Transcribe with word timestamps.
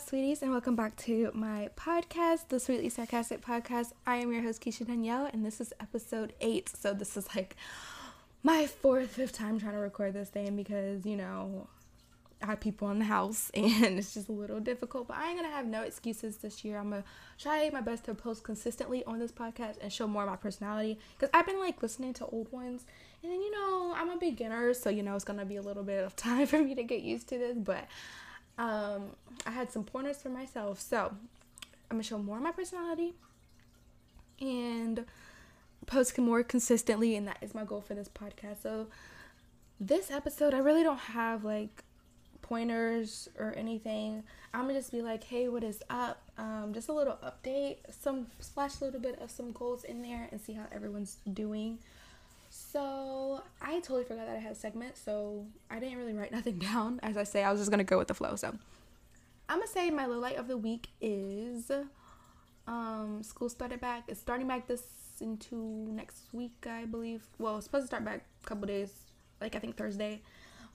sweeties, 0.00 0.40
and 0.40 0.50
welcome 0.50 0.74
back 0.74 0.96
to 0.96 1.30
my 1.34 1.68
podcast, 1.76 2.48
the 2.48 2.58
Sweetly 2.58 2.88
Sarcastic 2.88 3.44
Podcast. 3.44 3.92
I 4.06 4.16
am 4.16 4.32
your 4.32 4.42
host, 4.42 4.62
Keisha 4.62 4.86
Danielle, 4.86 5.28
and 5.30 5.44
this 5.44 5.60
is 5.60 5.74
episode 5.78 6.32
eight. 6.40 6.70
So, 6.74 6.94
this 6.94 7.18
is 7.18 7.28
like 7.36 7.54
my 8.42 8.66
fourth, 8.66 9.10
fifth 9.10 9.32
time 9.32 9.60
trying 9.60 9.74
to 9.74 9.78
record 9.78 10.14
this 10.14 10.30
thing 10.30 10.56
because, 10.56 11.04
you 11.04 11.16
know, 11.16 11.68
I 12.42 12.46
have 12.46 12.60
people 12.60 12.90
in 12.90 12.98
the 12.98 13.04
house 13.04 13.50
and 13.54 13.98
it's 13.98 14.14
just 14.14 14.30
a 14.30 14.32
little 14.32 14.58
difficult. 14.58 15.08
But 15.08 15.18
I 15.18 15.28
ain't 15.28 15.38
gonna 15.38 15.54
have 15.54 15.66
no 15.66 15.82
excuses 15.82 16.38
this 16.38 16.64
year. 16.64 16.78
I'm 16.78 16.90
gonna 16.90 17.04
try 17.38 17.68
my 17.70 17.82
best 17.82 18.04
to 18.04 18.14
post 18.14 18.42
consistently 18.42 19.04
on 19.04 19.18
this 19.18 19.32
podcast 19.32 19.76
and 19.82 19.92
show 19.92 20.06
more 20.06 20.22
of 20.22 20.30
my 20.30 20.36
personality 20.36 20.98
because 21.18 21.30
I've 21.34 21.46
been 21.46 21.60
like 21.60 21.82
listening 21.82 22.14
to 22.14 22.26
old 22.26 22.50
ones, 22.52 22.86
and 23.22 23.30
then, 23.30 23.40
you 23.40 23.50
know, 23.50 23.92
I'm 23.94 24.08
a 24.08 24.16
beginner, 24.16 24.72
so, 24.72 24.88
you 24.88 25.02
know, 25.02 25.14
it's 25.14 25.24
gonna 25.24 25.44
be 25.44 25.56
a 25.56 25.62
little 25.62 25.84
bit 25.84 26.02
of 26.04 26.16
time 26.16 26.46
for 26.46 26.58
me 26.58 26.74
to 26.74 26.84
get 26.84 27.02
used 27.02 27.28
to 27.28 27.38
this, 27.38 27.58
but 27.58 27.86
um, 28.60 29.16
I 29.46 29.50
had 29.50 29.72
some 29.72 29.84
pointers 29.84 30.18
for 30.18 30.28
myself. 30.28 30.78
So 30.80 31.06
I'm 31.90 31.96
gonna 31.96 32.02
show 32.02 32.18
more 32.18 32.36
of 32.36 32.42
my 32.42 32.52
personality 32.52 33.14
and 34.40 35.06
post 35.86 36.16
more 36.18 36.42
consistently, 36.42 37.16
and 37.16 37.26
that 37.26 37.38
is 37.40 37.54
my 37.54 37.64
goal 37.64 37.80
for 37.80 37.94
this 37.94 38.08
podcast. 38.08 38.62
So 38.62 38.88
this 39.80 40.10
episode, 40.10 40.52
I 40.52 40.58
really 40.58 40.82
don't 40.82 40.98
have 40.98 41.42
like 41.42 41.82
pointers 42.42 43.30
or 43.38 43.54
anything. 43.56 44.24
I'm 44.52 44.66
gonna 44.66 44.74
just 44.74 44.92
be 44.92 45.00
like, 45.00 45.24
hey, 45.24 45.48
what 45.48 45.64
is 45.64 45.82
up? 45.88 46.22
Um, 46.36 46.72
just 46.74 46.90
a 46.90 46.92
little 46.92 47.18
update, 47.24 47.78
some 48.02 48.26
splash 48.40 48.80
a 48.82 48.84
little 48.84 49.00
bit 49.00 49.18
of 49.22 49.30
some 49.30 49.52
goals 49.52 49.84
in 49.84 50.02
there, 50.02 50.28
and 50.30 50.38
see 50.38 50.52
how 50.52 50.66
everyone's 50.70 51.16
doing. 51.32 51.78
So 52.50 53.42
I 53.62 53.74
totally 53.74 54.02
forgot 54.04 54.26
that 54.26 54.36
I 54.36 54.40
had 54.40 54.52
a 54.52 54.56
segment, 54.56 54.98
so 54.98 55.46
I 55.70 55.78
didn't 55.78 55.98
really 55.98 56.12
write 56.12 56.32
nothing 56.38 56.58
down. 56.58 57.00
As 57.02 57.16
I 57.16 57.22
say, 57.22 57.44
I 57.44 57.50
was 57.50 57.60
just 57.60 57.70
gonna 57.70 57.84
go 57.84 57.96
with 57.96 58.08
the 58.08 58.14
flow. 58.14 58.36
So 58.36 58.48
I'm 59.48 59.58
gonna 59.58 59.68
say 59.68 59.88
my 59.90 60.06
low 60.06 60.18
light 60.18 60.36
of 60.36 60.48
the 60.48 60.58
week 60.58 60.88
is 61.00 61.70
um 62.66 63.22
school 63.22 63.48
started 63.48 63.80
back. 63.80 64.04
It's 64.08 64.20
starting 64.20 64.48
back 64.48 64.66
this 64.66 64.82
into 65.20 65.54
next 65.56 66.24
week, 66.32 66.66
I 66.68 66.86
believe. 66.86 67.24
Well, 67.38 67.56
it's 67.56 67.66
supposed 67.66 67.84
to 67.84 67.86
start 67.86 68.04
back 68.04 68.24
a 68.44 68.46
couple 68.46 68.66
days, 68.66 68.92
like 69.40 69.54
I 69.54 69.60
think 69.60 69.76
Thursday. 69.76 70.20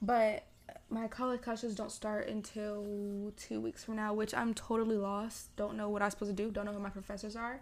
But 0.00 0.44
my 0.88 1.08
college 1.08 1.42
classes 1.42 1.74
don't 1.74 1.92
start 1.92 2.28
until 2.28 3.32
two 3.36 3.60
weeks 3.60 3.84
from 3.84 3.96
now, 3.96 4.14
which 4.14 4.34
I'm 4.34 4.54
totally 4.54 4.96
lost. 4.96 5.54
Don't 5.56 5.76
know 5.76 5.90
what 5.90 6.00
I'm 6.00 6.10
supposed 6.10 6.34
to 6.34 6.42
do. 6.42 6.50
Don't 6.50 6.64
know 6.64 6.72
who 6.72 6.80
my 6.80 6.90
professors 6.90 7.36
are 7.36 7.60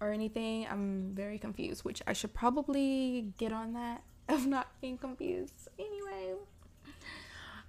or 0.00 0.12
anything. 0.12 0.66
I'm 0.70 1.12
very 1.14 1.38
confused, 1.38 1.84
which 1.84 2.02
I 2.06 2.12
should 2.12 2.34
probably 2.34 3.32
get 3.38 3.52
on 3.52 3.72
that 3.74 4.02
of 4.28 4.46
not 4.46 4.68
being 4.80 4.98
confused. 4.98 5.68
Anyway, 5.78 6.34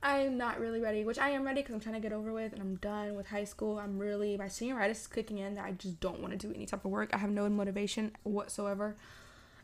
I'm 0.04 0.38
not 0.38 0.60
really 0.60 0.82
ready, 0.82 1.04
which 1.04 1.18
I 1.18 1.30
am 1.30 1.44
ready 1.44 1.62
because 1.62 1.74
I'm 1.74 1.82
trying 1.82 1.96
to 1.96 2.02
get 2.02 2.14
over 2.14 2.32
with 2.32 2.54
and 2.54 2.62
I'm 2.62 2.76
done 2.76 3.16
with 3.16 3.28
high 3.28 3.44
school. 3.44 3.80
I'm 3.80 3.98
really, 3.98 4.38
my 4.38 4.46
senioritis 4.46 4.92
is 4.92 5.08
kicking 5.08 5.40
in 5.40 5.56
that 5.56 5.66
I 5.66 5.72
just 5.72 6.00
don't 6.00 6.20
want 6.20 6.32
to 6.32 6.48
do 6.48 6.54
any 6.54 6.66
type 6.66 6.86
of 6.86 6.92
work. 6.92 7.10
I 7.14 7.18
have 7.18 7.32
no 7.32 7.50
motivation 7.50 8.12
whatsoever. 8.24 8.96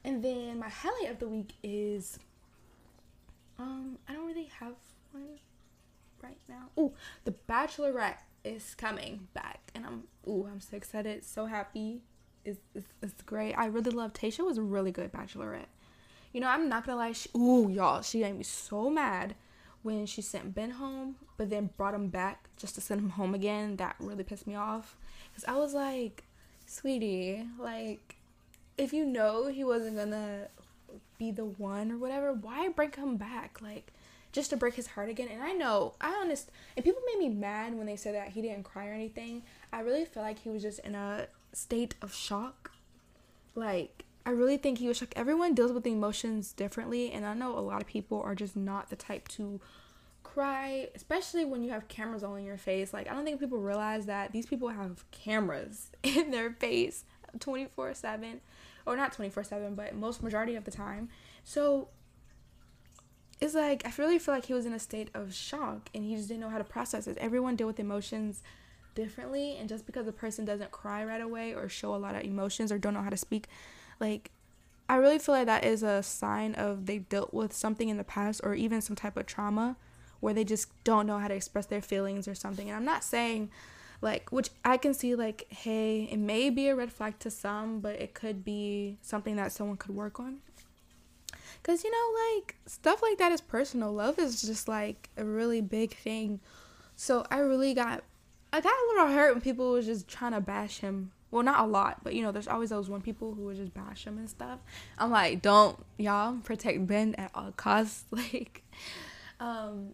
And 0.04 0.24
then 0.24 0.58
my 0.60 0.70
highlight 0.70 1.12
of 1.12 1.20
the 1.20 1.28
week 1.28 1.54
is, 1.62 2.18
um, 3.60 4.00
I 4.10 4.14
don't 4.14 4.26
really 4.26 4.50
have 4.60 4.74
one 5.12 5.38
right 6.24 6.40
now. 6.50 6.70
Oh, 6.76 6.94
The 7.24 7.36
Bachelorette 7.48 8.18
is 8.44 8.74
coming 8.74 9.28
back 9.36 9.72
and 9.76 9.86
I'm, 9.86 10.04
ooh, 10.28 10.48
I'm 10.52 10.60
so 10.60 10.76
excited, 10.76 11.24
so 11.24 11.46
happy 11.46 12.02
is, 12.46 12.58
is, 12.76 12.84
is 13.02 13.14
great. 13.26 13.54
I 13.54 13.66
really 13.66 13.92
love 13.92 14.14
Tayshia 14.14 14.46
was 14.46 14.58
a 14.58 14.62
really 14.62 14.92
good 14.92 15.12
bachelorette. 15.12 15.68
You 16.34 16.42
know, 16.42 16.48
I'm 16.48 16.70
not 16.70 16.86
gonna 16.86 16.98
lie. 16.98 17.12
She, 17.12 17.30
ooh, 17.36 17.70
y'all, 17.70 18.02
she 18.02 18.22
made 18.22 18.38
me 18.38 18.44
so 18.44 18.90
mad 18.90 19.36
when 19.84 20.06
she 20.06 20.22
sent 20.22 20.54
Ben 20.56 20.72
home, 20.72 21.16
but 21.38 21.50
then 21.50 21.72
brought 21.78 21.94
him 21.94 22.08
back 22.08 22.50
just 22.58 22.76
to 22.76 22.82
send 22.82 23.02
him 23.02 23.10
home 23.12 23.34
again. 23.34 23.76
That 23.78 23.96
really 24.00 24.24
pissed 24.24 24.48
me 24.48 24.56
off. 24.56 24.96
Cause 25.36 25.46
I 25.48 25.58
was 25.58 25.74
like, 25.74 26.24
sweetie, 26.66 27.46
like, 27.60 28.16
if 28.78 28.94
you 28.94 29.06
know 29.06 29.48
he 29.48 29.64
wasn't 29.64 29.98
gonna 29.98 30.48
be 31.18 31.32
the 31.32 31.46
one 31.46 31.92
or 31.92 31.98
whatever, 31.98 32.34
why 32.34 32.70
bring 32.70 32.92
him 32.92 33.18
back? 33.18 33.60
Like, 33.62 33.92
just 34.32 34.50
to 34.52 34.58
break 34.58 34.76
his 34.76 34.88
heart 34.88 35.10
again. 35.10 35.28
And 35.32 35.44
I 35.44 35.52
know, 35.52 35.94
I 36.00 36.18
honest, 36.22 36.50
and 36.76 36.86
people 36.86 37.02
made 37.06 37.20
me 37.20 37.30
mad 37.30 37.76
when 37.76 37.86
they 37.86 37.96
said 37.96 38.16
that 38.16 38.30
he 38.30 38.42
didn't 38.42 38.64
cry 38.64 38.88
or 38.88 38.94
anything. 38.94 39.44
I 39.74 39.82
really 39.82 40.06
feel 40.06 40.24
like 40.24 40.40
he 40.40 40.50
was 40.50 40.62
just 40.62 40.80
in 40.80 40.96
a 40.96 41.28
state 41.54 41.96
of 42.02 42.14
shock. 42.14 42.72
Like, 43.56 44.06
I 44.26 44.30
really 44.32 44.58
think 44.58 44.78
he 44.78 44.88
was 44.88 44.98
shocked. 44.98 45.14
Everyone 45.16 45.54
deals 45.54 45.72
with 45.72 45.86
emotions 45.88 46.54
differently, 46.54 47.12
and 47.12 47.26
I 47.26 47.34
know 47.34 47.58
a 47.58 47.60
lot 47.60 47.82
of 47.82 47.88
people 47.88 48.22
are 48.22 48.36
just 48.36 48.56
not 48.56 48.90
the 48.90 48.96
type 48.96 49.28
to 49.30 49.60
cry, 50.24 50.88
especially 50.96 51.44
when 51.44 51.64
you 51.64 51.72
have 51.72 51.88
cameras 51.88 52.24
all 52.24 52.36
in 52.36 52.46
your 52.46 52.58
face. 52.58 52.94
Like, 52.94 53.10
I 53.10 53.14
don't 53.14 53.26
think 53.26 53.40
people 53.40 53.58
realize 53.58 54.06
that 54.06 54.32
these 54.32 54.46
people 54.46 54.70
have 54.70 55.10
cameras 55.12 55.92
in 56.04 56.32
their 56.32 56.52
face 56.52 57.04
24 57.40 57.94
7, 57.94 58.42
or 58.86 58.96
not 58.96 59.14
24 59.14 59.44
7, 59.44 59.76
but 59.76 59.96
most 59.96 60.22
majority 60.24 60.56
of 60.56 60.64
the 60.64 60.72
time. 60.72 61.10
So, 61.44 61.90
it's 63.40 63.56
like, 63.56 63.86
I 63.86 63.92
really 63.98 64.20
feel 64.20 64.36
like 64.36 64.46
he 64.46 64.54
was 64.54 64.68
in 64.68 64.74
a 64.74 64.80
state 64.80 65.10
of 65.16 65.34
shock 65.34 65.90
and 65.96 66.06
he 66.06 66.16
just 66.16 66.28
didn't 66.28 66.42
know 66.42 66.50
how 66.50 66.60
to 66.60 66.64
process 66.64 67.08
it. 67.08 67.18
Everyone 67.18 67.56
deal 67.56 67.66
with 67.66 67.80
emotions 67.80 68.44
differently 68.96 69.58
and 69.58 69.70
just 69.70 69.86
because 69.86 70.08
a 70.08 70.12
person 70.12 70.46
doesn't 70.46 70.72
cry 70.72 71.04
right 71.04 71.22
away 71.22 71.54
or 71.54 71.70
show 71.70 71.96
a 71.96 71.98
lot 71.98 72.16
of 72.16 72.24
emotions 72.24 72.72
or 72.72 72.78
don't 72.78 72.94
know 72.94 73.02
how 73.02 73.10
to 73.10 73.18
speak 73.18 73.48
like 74.00 74.32
i 74.90 74.96
really 74.96 75.20
feel 75.20 75.36
like 75.36 75.46
that 75.46 75.64
is 75.64 75.84
a 75.84 76.04
sign 76.04 76.54
of 76.56 76.86
they 76.86 77.00
dealt 77.00 77.34
with 77.34 77.54
something 77.54 77.90
in 77.90 77.98
the 77.98 78.04
past 78.04 78.42
or 78.44 78.54
even 78.54 78.82
some 78.82 78.96
type 78.96 79.18
of 79.18 79.26
trauma 79.26 79.76
where 80.22 80.34
they 80.34 80.46
just 80.46 80.70
don't 80.86 81.06
know 81.06 81.20
how 81.20 81.28
to 81.28 81.34
express 81.34 81.66
their 81.66 81.82
feelings 81.82 82.28
or 82.28 82.36
something. 82.36 82.70
And 82.70 82.78
i'm 82.78 82.86
not 82.86 83.04
saying 83.04 83.50
like 84.02 84.32
which 84.32 84.50
i 84.64 84.78
can 84.78 84.94
see 84.94 85.14
like 85.14 85.46
hey 85.50 86.08
it 86.10 86.18
may 86.18 86.50
be 86.50 86.70
a 86.70 86.76
red 86.76 86.92
flag 86.92 87.20
to 87.20 87.30
some 87.30 87.82
but 87.82 88.00
it 88.02 88.14
could 88.14 88.44
be 88.44 88.98
something 89.02 89.36
that 89.36 89.52
someone 89.52 89.78
could 89.78 89.96
work 89.96 90.20
on. 90.20 90.38
Because 91.62 91.84
you 91.84 91.92
know 91.92 92.38
like 92.38 92.56
stuff 92.66 93.02
like 93.04 93.18
that 93.18 93.32
is 93.32 93.42
personal. 93.42 93.92
Love 93.92 94.18
is 94.18 94.42
just 94.42 94.68
like 94.68 95.10
a 95.18 95.26
really 95.26 95.62
big 95.62 95.96
thing. 95.96 96.40
So 96.96 97.26
i 97.30 97.40
really 97.40 97.74
got 97.74 98.04
I 98.54 98.60
got 98.60 98.74
a 98.74 98.88
little 98.94 99.14
hurt 99.14 99.34
when 99.34 99.42
people 99.42 99.72
was 99.72 99.86
just 99.86 100.08
trying 100.08 100.34
to 100.34 100.42
bash 100.42 100.80
him. 100.80 101.12
Well, 101.30 101.44
not 101.44 101.62
a 101.62 101.68
lot, 101.68 102.04
but 102.04 102.14
you 102.14 102.22
know, 102.22 102.32
there's 102.34 102.48
always 102.48 102.70
those 102.70 102.90
one 102.90 103.02
people 103.02 103.34
who 103.34 103.44
would 103.46 103.56
just 103.56 103.74
bash 103.74 104.06
him 104.06 104.18
and 104.18 104.30
stuff. 104.30 104.60
I'm 104.98 105.12
like, 105.12 105.42
don't 105.42 105.78
y'all 105.98 106.38
protect 106.44 106.86
Ben 106.88 107.16
at 107.16 107.32
all 107.34 107.52
costs. 107.56 108.04
Like, 108.12 108.64
um, 109.40 109.94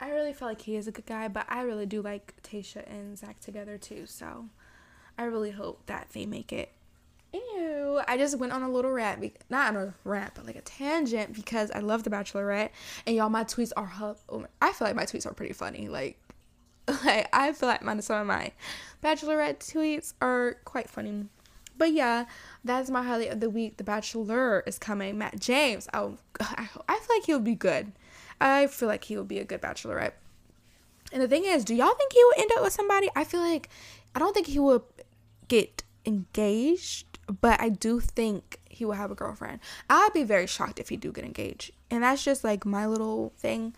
I 0.00 0.10
really 0.10 0.32
feel 0.32 0.48
like 0.48 0.62
he 0.62 0.76
is 0.76 0.88
a 0.88 0.92
good 0.92 1.06
guy, 1.06 1.28
but 1.28 1.44
I 1.48 1.62
really 1.62 1.86
do 1.86 2.00
like 2.00 2.34
Tayshia 2.42 2.90
and 2.90 3.16
Zac 3.18 3.40
together 3.40 3.76
too. 3.76 4.06
So, 4.06 4.46
I 5.18 5.24
really 5.24 5.50
hope 5.50 5.84
that 5.86 6.08
they 6.14 6.24
make 6.26 6.52
it. 6.52 6.72
Ew, 7.34 8.00
I 8.08 8.18
just 8.18 8.38
went 8.38 8.52
on 8.52 8.62
a 8.62 8.70
little 8.70 8.90
rant, 8.90 9.20
be- 9.20 9.32
not 9.48 9.74
on 9.74 9.76
a 9.76 9.94
rant, 10.04 10.32
but 10.34 10.44
like 10.46 10.56
a 10.56 10.60
tangent 10.62 11.34
because 11.34 11.70
I 11.70 11.78
love 11.78 12.02
The 12.02 12.10
Bachelorette, 12.10 12.70
and 13.06 13.14
y'all, 13.16 13.28
my 13.28 13.44
tweets 13.44 13.72
are. 13.76 13.86
Hu- 13.86 14.46
I 14.60 14.72
feel 14.72 14.88
like 14.88 14.96
my 14.96 15.04
tweets 15.04 15.26
are 15.26 15.32
pretty 15.32 15.52
funny. 15.54 15.88
Like, 15.88 16.18
like 17.04 17.28
I 17.32 17.52
feel 17.52 17.68
like 17.68 17.82
my, 17.82 17.98
some 18.00 18.20
of 18.20 18.26
my 18.26 18.52
bachelorette 19.02 19.58
tweets 19.58 20.14
are 20.20 20.56
quite 20.64 20.88
funny. 20.88 21.26
But 21.78 21.92
yeah, 21.92 22.26
that's 22.64 22.90
my 22.90 23.02
highlight 23.02 23.32
of 23.32 23.40
the 23.40 23.50
week. 23.50 23.76
The 23.76 23.84
Bachelor 23.84 24.62
is 24.66 24.78
coming. 24.78 25.18
Matt 25.18 25.40
James. 25.40 25.88
Oh, 25.94 26.18
I, 26.40 26.68
I 26.88 26.98
feel 26.98 27.16
like 27.16 27.24
he'll 27.24 27.40
be 27.40 27.54
good. 27.54 27.92
I 28.40 28.66
feel 28.66 28.88
like 28.88 29.04
he 29.04 29.16
will 29.16 29.24
be 29.24 29.38
a 29.38 29.44
good 29.44 29.62
bachelorette. 29.62 30.12
And 31.12 31.22
the 31.22 31.28
thing 31.28 31.44
is, 31.44 31.64
do 31.64 31.74
y'all 31.74 31.94
think 31.94 32.12
he 32.12 32.24
will 32.24 32.34
end 32.38 32.50
up 32.56 32.62
with 32.62 32.72
somebody? 32.72 33.08
I 33.14 33.24
feel 33.24 33.40
like 33.40 33.68
I 34.14 34.18
don't 34.18 34.34
think 34.34 34.46
he 34.46 34.58
will 34.58 34.86
get 35.48 35.82
engaged, 36.06 37.18
but 37.40 37.60
I 37.60 37.68
do 37.68 38.00
think 38.00 38.58
he 38.68 38.84
will 38.84 38.94
have 38.94 39.10
a 39.10 39.14
girlfriend. 39.14 39.60
I'd 39.88 40.10
be 40.14 40.24
very 40.24 40.46
shocked 40.46 40.78
if 40.78 40.88
he 40.88 40.96
do 40.96 41.12
get 41.12 41.24
engaged. 41.24 41.72
And 41.90 42.02
that's 42.02 42.24
just 42.24 42.42
like 42.42 42.64
my 42.64 42.86
little 42.86 43.32
thing 43.36 43.74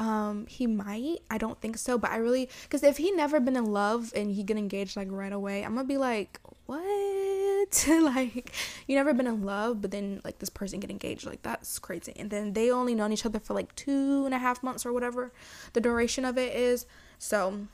um 0.00 0.46
he 0.46 0.66
might 0.66 1.18
i 1.30 1.36
don't 1.36 1.60
think 1.60 1.76
so 1.76 1.98
but 1.98 2.10
i 2.10 2.16
really 2.16 2.48
because 2.62 2.82
if 2.82 2.96
he 2.96 3.12
never 3.12 3.38
been 3.38 3.54
in 3.54 3.66
love 3.66 4.12
and 4.16 4.32
he 4.32 4.42
get 4.42 4.56
engaged 4.56 4.96
like 4.96 5.08
right 5.10 5.32
away 5.32 5.62
i'm 5.62 5.74
gonna 5.74 5.86
be 5.86 5.98
like 5.98 6.40
what? 6.70 7.86
Like 7.88 8.52
you 8.86 8.96
never 8.96 9.12
been 9.12 9.26
in 9.26 9.44
love 9.44 9.80
but 9.82 9.90
then 9.90 10.20
like 10.24 10.38
this 10.38 10.48
person 10.48 10.80
get 10.80 10.90
engaged 10.90 11.26
like 11.26 11.42
that's 11.42 11.78
crazy. 11.78 12.12
And 12.16 12.30
then 12.30 12.52
they 12.52 12.70
only 12.70 12.94
known 12.94 13.12
each 13.12 13.26
other 13.26 13.38
for 13.38 13.54
like 13.54 13.74
two 13.76 14.24
and 14.24 14.34
a 14.34 14.38
half 14.38 14.62
months 14.62 14.86
or 14.86 14.92
whatever 14.92 15.32
the 15.72 15.80
duration 15.80 16.24
of 16.24 16.38
it 16.38 16.54
is. 16.54 16.86
So 17.18 17.66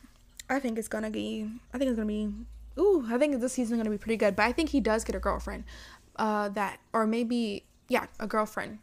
i 0.49 0.58
think 0.58 0.79
it's 0.79 0.88
gonna 0.88 1.11
be 1.11 1.49
i 1.72 1.79
think 1.79 1.88
it's 1.88 1.96
gonna 1.96 2.06
be 2.06 2.31
ooh 2.79 3.06
i 3.11 3.19
think 3.19 3.40
this 3.40 3.52
season 3.52 3.76
gonna 3.79 3.90
be 3.90 3.99
pretty 3.99 4.17
good. 4.17 4.34
But 4.34 4.46
i 4.46 4.52
think 4.52 4.70
he 4.70 4.81
does 4.81 5.05
get 5.05 5.14
a 5.14 5.20
girlfriend 5.20 5.64
uh 6.17 6.49
that 6.50 6.79
or 6.93 7.06
maybe 7.06 7.64
yeah 7.88 8.06
a 8.19 8.26
girlfriend. 8.26 8.79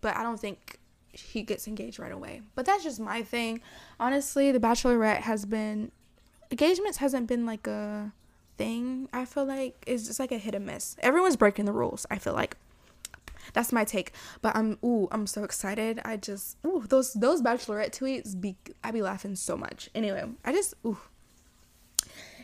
But 0.00 0.16
i 0.16 0.22
don't 0.22 0.40
think 0.40 0.77
he 1.22 1.42
gets 1.42 1.66
engaged 1.66 1.98
right 1.98 2.12
away. 2.12 2.42
But 2.54 2.66
that's 2.66 2.84
just 2.84 3.00
my 3.00 3.22
thing. 3.22 3.60
Honestly, 3.98 4.52
the 4.52 4.60
Bachelorette 4.60 5.20
has 5.20 5.44
been 5.44 5.90
engagements 6.50 6.98
hasn't 6.98 7.26
been 7.26 7.46
like 7.46 7.66
a 7.66 8.12
thing. 8.56 9.08
I 9.12 9.24
feel 9.24 9.44
like 9.44 9.82
it's 9.86 10.06
just 10.06 10.20
like 10.20 10.32
a 10.32 10.38
hit 10.38 10.54
and 10.54 10.66
miss. 10.66 10.96
Everyone's 11.00 11.36
breaking 11.36 11.64
the 11.64 11.72
rules. 11.72 12.06
I 12.10 12.18
feel 12.18 12.34
like. 12.34 12.56
That's 13.54 13.72
my 13.72 13.84
take. 13.84 14.12
But 14.42 14.54
I'm 14.56 14.78
ooh, 14.84 15.08
I'm 15.10 15.26
so 15.26 15.42
excited. 15.42 16.00
I 16.04 16.16
just 16.18 16.58
ooh, 16.66 16.84
those 16.86 17.14
those 17.14 17.40
bachelorette 17.40 17.98
tweets 17.98 18.38
be 18.38 18.56
I 18.84 18.90
be 18.90 19.00
laughing 19.00 19.36
so 19.36 19.56
much. 19.56 19.88
Anyway, 19.94 20.24
I 20.44 20.52
just 20.52 20.74
ooh. 20.84 20.98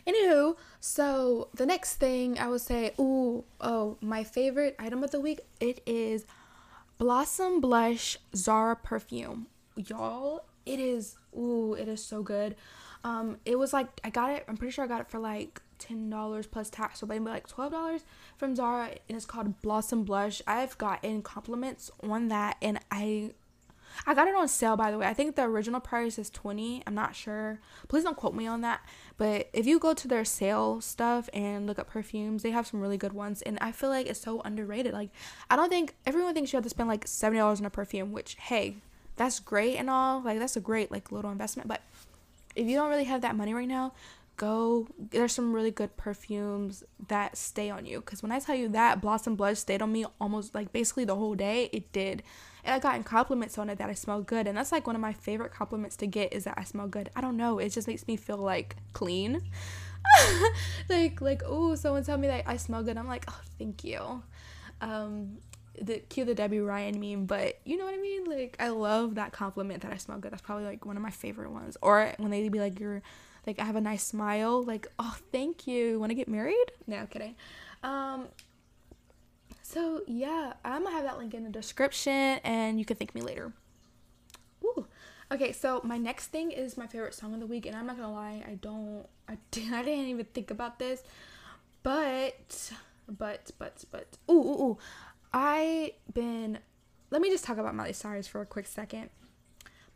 Anywho, 0.07 0.55
so 0.79 1.49
the 1.55 1.65
next 1.65 1.95
thing 1.95 2.37
I 2.37 2.47
would 2.47 2.61
say, 2.61 2.93
ooh, 2.99 3.43
oh, 3.59 3.97
my 4.01 4.23
favorite 4.23 4.75
item 4.77 5.03
of 5.03 5.09
the 5.09 5.19
week, 5.19 5.41
it 5.59 5.81
is 5.87 6.27
Blossom 6.97 7.59
Blush 7.61 8.17
Zara 8.35 8.75
perfume. 8.75 9.47
Y'all, 9.75 10.45
it 10.65 10.79
is 10.79 11.17
ooh, 11.37 11.73
it 11.73 11.87
is 11.87 12.03
so 12.03 12.23
good. 12.23 12.55
Um, 13.03 13.37
it 13.45 13.59
was 13.59 13.73
like 13.73 13.87
I 14.03 14.09
got 14.09 14.31
it. 14.31 14.45
I'm 14.47 14.57
pretty 14.57 14.71
sure 14.71 14.83
I 14.85 14.87
got 14.87 15.01
it 15.01 15.09
for 15.09 15.19
like 15.19 15.61
ten 15.77 16.09
dollars 16.09 16.47
plus 16.47 16.69
tax, 16.69 16.99
so 16.99 17.05
maybe 17.05 17.25
like 17.25 17.47
twelve 17.47 17.71
dollars 17.71 18.03
from 18.37 18.55
Zara, 18.55 18.91
and 19.07 19.15
it's 19.15 19.25
called 19.25 19.61
Blossom 19.61 20.03
Blush. 20.03 20.41
I've 20.47 20.77
gotten 20.77 21.21
compliments 21.21 21.91
on 22.01 22.29
that, 22.29 22.57
and 22.61 22.79
I, 22.89 23.31
I 24.05 24.13
got 24.13 24.27
it 24.27 24.35
on 24.35 24.47
sale 24.47 24.75
by 24.77 24.91
the 24.91 24.97
way. 24.97 25.05
I 25.05 25.13
think 25.13 25.35
the 25.35 25.43
original 25.43 25.79
price 25.79 26.17
is 26.17 26.29
twenty. 26.29 26.83
I'm 26.85 26.95
not 26.95 27.15
sure. 27.15 27.59
Please 27.87 28.03
don't 28.03 28.17
quote 28.17 28.33
me 28.33 28.47
on 28.47 28.61
that. 28.61 28.81
But 29.17 29.49
if 29.53 29.65
you 29.65 29.79
go 29.79 29.93
to 29.93 30.07
their 30.07 30.25
sale 30.25 30.81
stuff 30.81 31.29
and 31.33 31.67
look 31.67 31.79
up 31.79 31.89
perfumes, 31.89 32.43
they 32.43 32.51
have 32.51 32.67
some 32.67 32.81
really 32.81 32.97
good 32.97 33.13
ones, 33.13 33.41
and 33.41 33.57
I 33.61 33.71
feel 33.71 33.89
like 33.89 34.07
it's 34.07 34.21
so 34.21 34.41
underrated. 34.41 34.93
Like 34.93 35.09
I 35.49 35.55
don't 35.55 35.69
think 35.69 35.95
everyone 36.05 36.33
thinks 36.33 36.51
you 36.53 36.57
have 36.57 36.63
to 36.63 36.69
spend 36.69 36.89
like 36.89 37.07
seventy 37.07 37.39
dollars 37.39 37.59
on 37.59 37.65
a 37.65 37.69
perfume, 37.69 38.11
which 38.11 38.35
hey, 38.35 38.77
that's 39.15 39.39
great 39.39 39.77
and 39.77 39.89
all. 39.89 40.21
Like 40.21 40.39
that's 40.39 40.55
a 40.55 40.61
great 40.61 40.91
like 40.91 41.11
little 41.11 41.31
investment, 41.31 41.67
but 41.67 41.81
if 42.55 42.67
you 42.67 42.75
don't 42.75 42.89
really 42.89 43.03
have 43.03 43.21
that 43.21 43.35
money 43.35 43.53
right 43.53 43.67
now, 43.67 43.91
go 44.37 44.87
there's 44.97 45.31
some 45.31 45.53
really 45.53 45.71
good 45.71 45.95
perfumes 45.97 46.83
that 47.07 47.37
stay 47.37 47.69
on 47.69 47.85
you 47.85 47.99
because 47.99 48.21
when 48.21 48.31
i 48.31 48.39
tell 48.39 48.55
you 48.55 48.67
that 48.67 49.01
blossom 49.01 49.35
blush 49.35 49.59
stayed 49.59 49.81
on 49.81 49.91
me 49.91 50.05
almost 50.19 50.53
like 50.53 50.71
basically 50.73 51.05
the 51.05 51.15
whole 51.15 51.35
day 51.35 51.69
it 51.71 51.91
did 51.91 52.21
and 52.65 52.75
i 52.75 52.79
gotten 52.79 53.03
compliments 53.03 53.57
on 53.57 53.69
it 53.69 53.77
that 53.77 53.89
i 53.89 53.93
smell 53.93 54.21
good 54.21 54.47
and 54.47 54.57
that's 54.57 54.71
like 54.71 54.85
one 54.85 54.95
of 54.95 55.01
my 55.01 55.13
favorite 55.13 55.53
compliments 55.53 55.95
to 55.95 56.07
get 56.07 56.33
is 56.33 56.43
that 56.43 56.55
i 56.57 56.63
smell 56.63 56.87
good 56.87 57.09
i 57.15 57.21
don't 57.21 57.37
know 57.37 57.59
it 57.59 57.69
just 57.69 57.87
makes 57.87 58.07
me 58.07 58.17
feel 58.17 58.37
like 58.37 58.75
clean 58.93 59.41
like 60.89 61.21
like 61.21 61.41
oh 61.45 61.75
someone 61.75 62.03
tell 62.03 62.17
me 62.17 62.27
that 62.27 62.43
i 62.45 62.57
smell 62.57 62.83
good 62.83 62.97
i'm 62.97 63.07
like 63.07 63.25
oh 63.27 63.41
thank 63.57 63.83
you 63.83 64.21
um 64.81 65.37
the 65.81 65.99
cue 66.09 66.25
the 66.25 66.35
Debby 66.35 66.59
Ryan 66.59 66.99
meme, 66.99 67.25
but 67.25 67.59
you 67.65 67.77
know 67.77 67.85
what 67.85 67.93
I 67.93 67.97
mean? 67.97 68.25
Like 68.25 68.55
I 68.59 68.69
love 68.69 69.15
that 69.15 69.31
compliment 69.31 69.81
that 69.81 69.91
I 69.91 69.97
smell 69.97 70.17
good. 70.17 70.31
That's 70.31 70.41
probably 70.41 70.65
like 70.65 70.85
one 70.85 70.95
of 70.95 71.03
my 71.03 71.11
favorite 71.11 71.51
ones. 71.51 71.77
Or 71.81 72.13
when 72.17 72.31
they 72.31 72.47
be 72.49 72.59
like 72.59 72.79
you're 72.79 73.01
like 73.45 73.59
I 73.59 73.65
have 73.65 73.75
a 73.75 73.81
nice 73.81 74.03
smile, 74.03 74.63
like 74.63 74.87
oh 74.99 75.15
thank 75.31 75.67
you. 75.67 75.99
Want 75.99 76.11
to 76.11 76.15
get 76.15 76.27
married? 76.27 76.71
No 76.87 77.05
kidding. 77.07 77.35
Um 77.83 78.27
so 79.65 80.01
yeah, 80.05 80.53
I'm 80.63 80.83
gonna 80.83 80.95
have 80.95 81.05
that 81.05 81.17
link 81.17 81.33
in 81.33 81.43
the 81.43 81.49
description 81.49 82.39
and 82.43 82.77
you 82.77 82.85
can 82.85 82.97
thank 82.97 83.15
me 83.15 83.21
later. 83.21 83.51
Okay, 85.31 85.51
so 85.53 85.81
my 85.83 85.97
next 85.97 86.27
thing 86.27 86.51
is 86.51 86.77
my 86.77 86.85
favorite 86.85 87.15
song 87.15 87.33
of 87.33 87.39
the 87.39 87.47
week, 87.47 87.65
and 87.65 87.75
I'm 87.75 87.87
not 87.87 87.97
gonna 87.97 88.13
lie, 88.13 88.43
I 88.47 88.53
don't 88.61 89.07
I, 89.27 89.33
I 89.73 89.83
didn't 89.83 90.05
even 90.05 90.25
think 90.25 90.51
about 90.51 90.77
this. 90.77 91.01
But 91.81 92.71
but 93.07 93.51
but 93.57 93.83
but 93.91 94.17
ooh 94.29 94.33
ooh 94.33 94.61
ooh 94.61 94.77
I 95.33 95.93
been 96.13 96.59
let 97.09 97.21
me 97.21 97.31
just 97.31 97.43
talk 97.43 97.57
about 97.57 97.73
Miley 97.73 97.93
Cyrus 97.93 98.27
for 98.27 98.41
a 98.41 98.45
quick 98.45 98.67
second. 98.67 99.09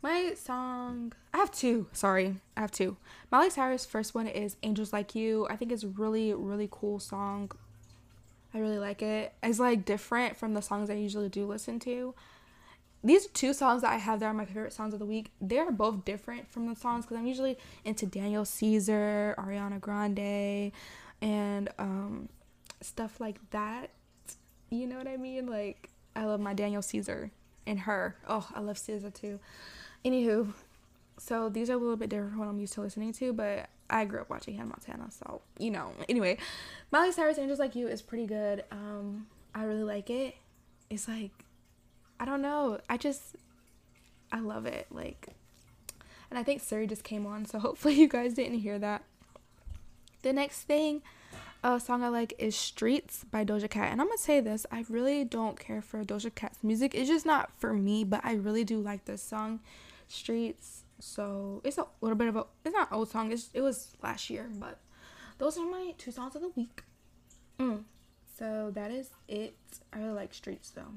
My 0.02 0.32
song 0.34 1.12
I 1.32 1.38
have 1.38 1.52
two, 1.52 1.86
sorry. 1.92 2.36
I 2.56 2.60
have 2.62 2.72
two. 2.72 2.96
Miley 3.30 3.50
Cyrus 3.50 3.86
first 3.86 4.16
one 4.16 4.26
is 4.26 4.56
Angels 4.64 4.92
Like 4.92 5.14
You. 5.14 5.46
I 5.48 5.54
think 5.54 5.70
it's 5.70 5.84
really 5.84 6.34
really 6.34 6.68
cool 6.68 6.98
song. 6.98 7.52
I 8.54 8.58
really 8.58 8.78
like 8.78 9.02
it. 9.02 9.32
It's 9.42 9.58
like 9.58 9.84
different 9.84 10.36
from 10.36 10.54
the 10.54 10.60
songs 10.60 10.90
I 10.90 10.94
usually 10.94 11.28
do 11.28 11.46
listen 11.46 11.78
to. 11.80 12.14
These 13.02 13.28
two 13.28 13.54
songs 13.54 13.82
that 13.82 13.92
I 13.92 13.96
have 13.96 14.20
that 14.20 14.26
are 14.26 14.34
my 14.34 14.44
favorite 14.44 14.72
songs 14.72 14.92
of 14.92 15.00
the 15.00 15.06
week. 15.06 15.30
They're 15.40 15.70
both 15.70 16.04
different 16.04 16.50
from 16.50 16.68
the 16.68 16.76
songs 16.76 17.04
because 17.04 17.16
I'm 17.16 17.26
usually 17.26 17.56
into 17.84 18.04
Daniel 18.04 18.44
Caesar, 18.44 19.34
Ariana 19.38 19.80
Grande, 19.80 20.72
and 21.22 21.68
um, 21.78 22.28
stuff 22.82 23.20
like 23.20 23.38
that. 23.50 23.90
You 24.68 24.86
know 24.86 24.98
what 24.98 25.08
I 25.08 25.16
mean? 25.16 25.46
Like, 25.46 25.88
I 26.14 26.24
love 26.24 26.40
my 26.40 26.52
Daniel 26.52 26.82
Caesar 26.82 27.30
and 27.66 27.80
her. 27.80 28.16
Oh, 28.28 28.46
I 28.54 28.60
love 28.60 28.76
Caesar 28.76 29.10
too. 29.10 29.40
Anywho, 30.04 30.52
so 31.18 31.48
these 31.48 31.70
are 31.70 31.74
a 31.74 31.78
little 31.78 31.96
bit 31.96 32.10
different 32.10 32.32
from 32.32 32.40
what 32.40 32.48
I'm 32.48 32.60
used 32.60 32.74
to 32.74 32.80
listening 32.82 33.12
to, 33.14 33.32
but 33.32 33.70
I 33.90 34.04
grew 34.04 34.20
up 34.20 34.30
watching 34.30 34.54
Hannah 34.54 34.68
Montana, 34.68 35.10
so 35.10 35.42
you 35.58 35.70
know. 35.70 35.92
Anyway, 36.08 36.38
Miley 36.90 37.12
Cyrus 37.12 37.38
Angels 37.38 37.58
Like 37.58 37.74
You 37.74 37.88
is 37.88 38.02
pretty 38.02 38.26
good. 38.26 38.64
Um, 38.70 39.26
I 39.54 39.64
really 39.64 39.82
like 39.82 40.10
it. 40.10 40.36
It's 40.88 41.08
like, 41.08 41.30
I 42.18 42.24
don't 42.24 42.42
know. 42.42 42.78
I 42.88 42.96
just, 42.96 43.36
I 44.32 44.40
love 44.40 44.66
it. 44.66 44.86
Like, 44.90 45.28
and 46.30 46.38
I 46.38 46.42
think 46.42 46.62
Siri 46.62 46.86
just 46.86 47.04
came 47.04 47.26
on, 47.26 47.46
so 47.46 47.58
hopefully 47.60 47.94
you 47.94 48.08
guys 48.08 48.34
didn't 48.34 48.60
hear 48.60 48.78
that. 48.78 49.02
The 50.22 50.32
next 50.32 50.62
thing 50.62 51.02
a 51.62 51.78
song 51.78 52.02
I 52.02 52.08
like 52.08 52.32
is 52.38 52.56
Streets 52.56 53.24
by 53.24 53.44
Doja 53.44 53.68
Cat. 53.68 53.92
And 53.92 54.00
I'm 54.00 54.06
gonna 54.06 54.18
say 54.18 54.40
this, 54.40 54.64
I 54.72 54.84
really 54.88 55.24
don't 55.24 55.58
care 55.58 55.82
for 55.82 56.02
Doja 56.04 56.34
Cat's 56.34 56.62
music. 56.62 56.94
It's 56.94 57.08
just 57.08 57.26
not 57.26 57.50
for 57.58 57.74
me, 57.74 58.04
but 58.04 58.20
I 58.24 58.34
really 58.34 58.64
do 58.64 58.80
like 58.80 59.04
this 59.04 59.22
song, 59.22 59.60
Streets. 60.08 60.79
So 61.00 61.60
it's 61.64 61.78
a 61.78 61.86
little 62.00 62.16
bit 62.16 62.28
of 62.28 62.36
a 62.36 62.46
it's 62.64 62.74
not 62.74 62.92
old 62.92 63.10
song, 63.10 63.32
it's, 63.32 63.50
it 63.54 63.60
was 63.60 63.96
last 64.02 64.30
year, 64.30 64.48
but 64.58 64.78
those 65.38 65.58
are 65.58 65.64
my 65.64 65.94
two 65.98 66.12
songs 66.12 66.36
of 66.36 66.42
the 66.42 66.50
week. 66.50 66.82
Mm. 67.58 67.84
So 68.38 68.70
that 68.74 68.90
is 68.90 69.10
it. 69.28 69.54
I 69.92 69.98
really 69.98 70.12
like 70.12 70.34
Streets 70.34 70.70
though. 70.70 70.94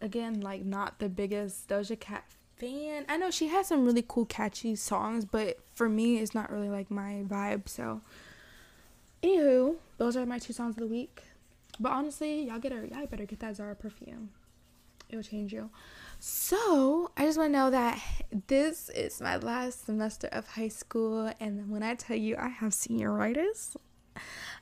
Again, 0.00 0.40
like 0.40 0.64
not 0.64 0.98
the 0.98 1.08
biggest 1.08 1.68
Doja 1.68 1.98
Cat 1.98 2.24
fan. 2.56 3.04
I 3.08 3.16
know 3.16 3.30
she 3.30 3.48
has 3.48 3.68
some 3.68 3.84
really 3.84 4.04
cool 4.06 4.26
catchy 4.26 4.76
songs, 4.76 5.24
but 5.24 5.58
for 5.74 5.88
me 5.88 6.18
it's 6.18 6.34
not 6.34 6.50
really 6.50 6.68
like 6.68 6.90
my 6.90 7.24
vibe, 7.26 7.68
so 7.68 8.00
Anywho, 9.22 9.76
those 9.98 10.16
are 10.16 10.24
my 10.24 10.38
two 10.38 10.52
songs 10.52 10.76
of 10.76 10.80
the 10.80 10.86
week. 10.86 11.22
But 11.78 11.92
honestly, 11.92 12.44
y'all 12.44 12.58
get 12.58 12.72
her. 12.72 12.86
Y'all 12.86 13.06
better 13.06 13.26
get 13.26 13.40
that 13.40 13.56
Zara 13.56 13.74
perfume. 13.74 14.30
It 15.08 15.16
will 15.16 15.22
change 15.22 15.52
you. 15.52 15.70
So 16.22 17.10
I 17.16 17.24
just 17.24 17.38
want 17.38 17.48
to 17.54 17.58
know 17.58 17.70
that 17.70 17.98
this 18.46 18.90
is 18.90 19.22
my 19.22 19.36
last 19.36 19.86
semester 19.86 20.28
of 20.32 20.46
high 20.48 20.68
school, 20.68 21.32
and 21.40 21.70
when 21.70 21.82
I 21.82 21.94
tell 21.94 22.16
you 22.16 22.36
I 22.36 22.48
have 22.48 22.72
senioritis, 22.72 23.74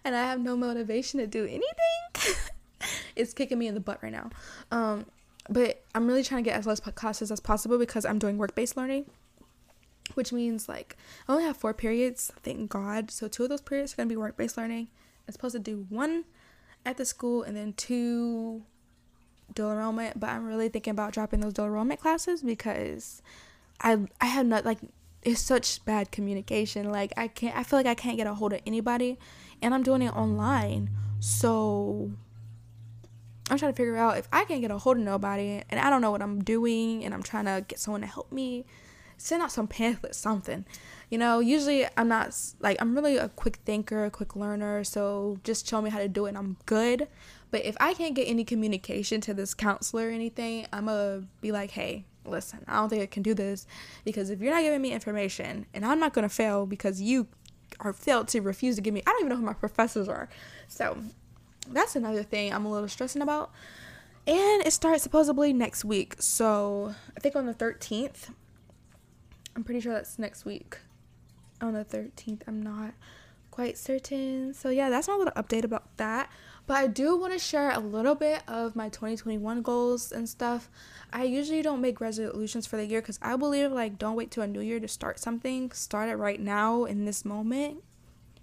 and 0.04 0.14
I 0.14 0.22
have 0.22 0.40
no 0.40 0.56
motivation 0.56 1.18
to 1.18 1.26
do 1.26 1.42
anything, 1.42 2.44
it's 3.16 3.34
kicking 3.34 3.58
me 3.58 3.66
in 3.66 3.74
the 3.74 3.80
butt 3.80 4.00
right 4.04 4.12
now. 4.12 4.30
Um, 4.70 5.06
but 5.50 5.82
I'm 5.96 6.06
really 6.06 6.22
trying 6.22 6.44
to 6.44 6.48
get 6.48 6.56
as 6.56 6.64
less 6.64 6.78
classes 6.78 7.32
as 7.32 7.40
possible 7.40 7.76
because 7.76 8.04
I'm 8.06 8.20
doing 8.20 8.38
work 8.38 8.54
based 8.54 8.76
learning 8.76 9.06
which 10.14 10.32
means 10.32 10.68
like 10.68 10.96
I 11.26 11.32
only 11.32 11.44
have 11.44 11.56
four 11.56 11.74
periods, 11.74 12.32
thank 12.42 12.70
God. 12.70 13.10
So 13.10 13.28
two 13.28 13.42
of 13.42 13.48
those 13.50 13.60
periods 13.60 13.92
are 13.92 13.96
gonna 13.96 14.08
be 14.08 14.16
work 14.16 14.36
based 14.36 14.56
learning. 14.56 14.88
I'm 15.26 15.32
supposed 15.32 15.54
to 15.54 15.58
do 15.58 15.86
one 15.88 16.24
at 16.86 16.96
the 16.96 17.04
school 17.04 17.42
and 17.42 17.56
then 17.56 17.72
two 17.74 18.62
dual 19.54 19.72
enrollment, 19.72 20.18
but 20.18 20.30
I'm 20.30 20.46
really 20.46 20.68
thinking 20.68 20.92
about 20.92 21.12
dropping 21.12 21.40
those 21.40 21.52
dual 21.52 21.66
enrollment 21.66 22.00
classes 22.00 22.42
because 22.42 23.22
I 23.80 23.98
I 24.20 24.26
have 24.26 24.46
not 24.46 24.64
like 24.64 24.78
it's 25.22 25.40
such 25.40 25.84
bad 25.84 26.10
communication. 26.10 26.90
Like 26.90 27.12
I 27.16 27.28
can't 27.28 27.56
I 27.56 27.62
feel 27.62 27.78
like 27.78 27.86
I 27.86 27.94
can't 27.94 28.16
get 28.16 28.26
a 28.26 28.34
hold 28.34 28.52
of 28.52 28.60
anybody 28.66 29.18
and 29.62 29.74
I'm 29.74 29.82
doing 29.82 30.02
it 30.02 30.14
online. 30.14 30.90
So 31.20 32.10
I'm 33.50 33.58
trying 33.58 33.72
to 33.72 33.76
figure 33.76 33.96
out 33.96 34.18
if 34.18 34.28
I 34.32 34.44
can't 34.44 34.60
get 34.60 34.70
a 34.70 34.78
hold 34.78 34.98
of 34.98 35.02
nobody 35.02 35.62
and 35.70 35.80
I 35.80 35.90
don't 35.90 36.02
know 36.02 36.10
what 36.10 36.22
I'm 36.22 36.42
doing 36.42 37.04
and 37.04 37.14
I'm 37.14 37.22
trying 37.22 37.46
to 37.46 37.64
get 37.66 37.78
someone 37.78 38.02
to 38.02 38.06
help 38.06 38.30
me 38.30 38.66
send 39.16 39.42
out 39.42 39.50
some 39.50 39.66
pamphlet, 39.66 40.14
something. 40.14 40.64
You 41.10 41.18
know, 41.18 41.40
usually 41.40 41.86
I'm 41.96 42.08
not 42.08 42.36
like 42.60 42.76
I'm 42.80 42.94
really 42.94 43.16
a 43.16 43.28
quick 43.30 43.56
thinker, 43.64 44.04
a 44.04 44.10
quick 44.10 44.36
learner, 44.36 44.84
so 44.84 45.38
just 45.44 45.66
show 45.66 45.82
me 45.82 45.90
how 45.90 45.98
to 45.98 46.08
do 46.08 46.26
it 46.26 46.30
and 46.30 46.38
I'm 46.38 46.56
good. 46.66 47.08
But 47.50 47.64
if 47.64 47.76
I 47.80 47.94
can't 47.94 48.14
get 48.14 48.28
any 48.28 48.44
communication 48.44 49.20
to 49.22 49.34
this 49.34 49.54
counselor 49.54 50.08
or 50.08 50.10
anything, 50.10 50.66
I'm 50.72 50.86
gonna 50.86 51.24
be 51.40 51.52
like, 51.52 51.70
hey, 51.70 52.04
listen, 52.24 52.64
I 52.68 52.76
don't 52.76 52.88
think 52.88 53.02
I 53.02 53.06
can 53.06 53.22
do 53.22 53.34
this 53.34 53.66
because 54.04 54.30
if 54.30 54.40
you're 54.40 54.52
not 54.52 54.62
giving 54.62 54.82
me 54.82 54.92
information 54.92 55.66
and 55.72 55.84
I'm 55.84 55.98
not 55.98 56.12
gonna 56.12 56.28
fail 56.28 56.66
because 56.66 57.00
you 57.00 57.26
are 57.80 57.92
failed 57.92 58.28
to 58.28 58.40
refuse 58.40 58.76
to 58.76 58.82
give 58.82 58.94
me, 58.94 59.02
I 59.06 59.10
don't 59.10 59.20
even 59.20 59.30
know 59.30 59.36
who 59.36 59.42
my 59.42 59.52
professors 59.54 60.08
are. 60.08 60.28
So 60.66 60.98
that's 61.70 61.96
another 61.96 62.22
thing 62.22 62.52
I'm 62.52 62.64
a 62.64 62.70
little 62.70 62.88
stressing 62.88 63.22
about. 63.22 63.50
And 64.26 64.66
it 64.66 64.72
starts 64.72 65.02
supposedly 65.02 65.54
next 65.54 65.84
week. 65.84 66.16
So 66.18 66.94
I 67.16 67.20
think 67.20 67.34
on 67.34 67.46
the 67.46 67.54
13th, 67.54 68.30
I'm 69.56 69.64
pretty 69.64 69.80
sure 69.80 69.94
that's 69.94 70.18
next 70.18 70.44
week 70.44 70.78
on 71.60 71.72
the 71.72 71.84
13th. 71.84 72.42
I'm 72.46 72.62
not 72.62 72.92
quite 73.58 73.76
certain. 73.76 74.54
So, 74.54 74.68
yeah, 74.68 74.88
that's 74.88 75.08
my 75.08 75.16
little 75.16 75.32
update 75.32 75.64
about 75.64 75.96
that. 75.96 76.30
But 76.68 76.76
I 76.76 76.86
do 76.86 77.16
want 77.16 77.32
to 77.32 77.40
share 77.40 77.72
a 77.72 77.80
little 77.80 78.14
bit 78.14 78.44
of 78.46 78.76
my 78.76 78.88
2021 78.88 79.62
goals 79.62 80.12
and 80.12 80.28
stuff. 80.28 80.70
I 81.12 81.24
usually 81.24 81.60
don't 81.60 81.80
make 81.80 82.00
resolutions 82.00 82.68
for 82.68 82.76
the 82.76 82.86
year 82.86 83.00
because 83.00 83.18
I 83.20 83.34
believe, 83.34 83.72
like, 83.72 83.98
don't 83.98 84.14
wait 84.14 84.30
till 84.30 84.44
a 84.44 84.46
new 84.46 84.60
year 84.60 84.78
to 84.78 84.86
start 84.86 85.18
something. 85.18 85.72
Start 85.72 86.08
it 86.08 86.14
right 86.14 86.38
now 86.38 86.84
in 86.84 87.04
this 87.04 87.24
moment. 87.24 87.82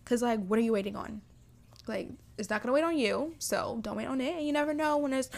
Because, 0.04 0.22
like, 0.22 0.46
what 0.46 0.60
are 0.60 0.64
you 0.64 0.74
waiting 0.74 0.98
on? 0.98 1.22
Like, 1.88 2.10
it's 2.38 2.50
not 2.50 2.62
to 2.64 2.72
wait 2.74 2.84
on 2.84 2.98
you. 2.98 3.36
So, 3.40 3.80
don't 3.84 3.96
wait 3.96 4.08
on 4.08 4.20
it. 4.20 4.36
And 4.36 4.46
you 4.46 4.52
never 4.52 4.74
know 4.74 4.98
when 4.98 5.14
it's 5.14 5.30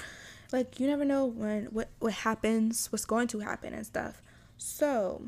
like 0.52 0.80
you 0.80 0.88
never 0.88 1.06
know 1.06 1.26
when 1.26 1.66
what 1.66 1.90
what 2.00 2.14
happens, 2.14 2.92
what's 2.92 3.06
going 3.06 3.28
to 3.28 3.42
happen 3.42 3.76
and 3.76 3.86
stuff. 3.86 4.24
So, 4.58 5.28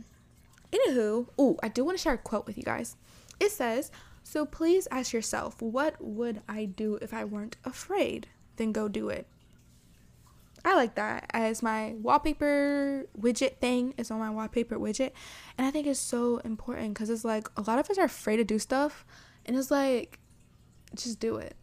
anywho, 0.74 1.28
oh, 1.38 1.60
I 1.62 1.68
do 1.68 1.86
want 1.86 2.00
to 2.00 2.02
share 2.02 2.14
a 2.14 2.18
quote 2.18 2.48
with 2.48 2.58
you 2.58 2.64
guys. 2.64 2.96
It 3.40 3.52
says, 3.52 3.92
"So 4.30 4.46
please 4.46 4.88
ask 4.92 5.12
yourself, 5.12 5.60
what 5.60 5.96
would 6.00 6.44
I 6.48 6.66
do 6.66 7.00
if 7.02 7.14
I 7.14 7.26
weren't 7.26 7.58
afraid? 7.66 8.28
Then 8.58 8.72
go 8.72 8.88
do 8.88 9.10
it." 9.10 9.26
I 10.64 10.76
like 10.76 10.94
that 10.96 11.26
as 11.34 11.64
my 11.64 11.96
wallpaper 11.98 13.08
widget 13.20 13.58
thing 13.58 13.96
is 13.98 14.12
on 14.12 14.20
my 14.20 14.30
wallpaper 14.30 14.78
widget. 14.78 15.14
And 15.58 15.66
I 15.66 15.72
think 15.72 15.88
it's 15.88 16.00
so 16.00 16.38
important 16.46 16.94
because 16.94 17.10
it's 17.10 17.26
like 17.26 17.48
a 17.58 17.62
lot 17.62 17.80
of 17.80 17.90
us 17.90 17.98
are 17.98 18.06
afraid 18.06 18.38
to 18.38 18.44
do 18.44 18.60
stuff. 18.60 19.04
And 19.48 19.58
it's 19.58 19.72
like, 19.72 20.20
just 20.94 21.20
do 21.20 21.38
it. 21.38 21.56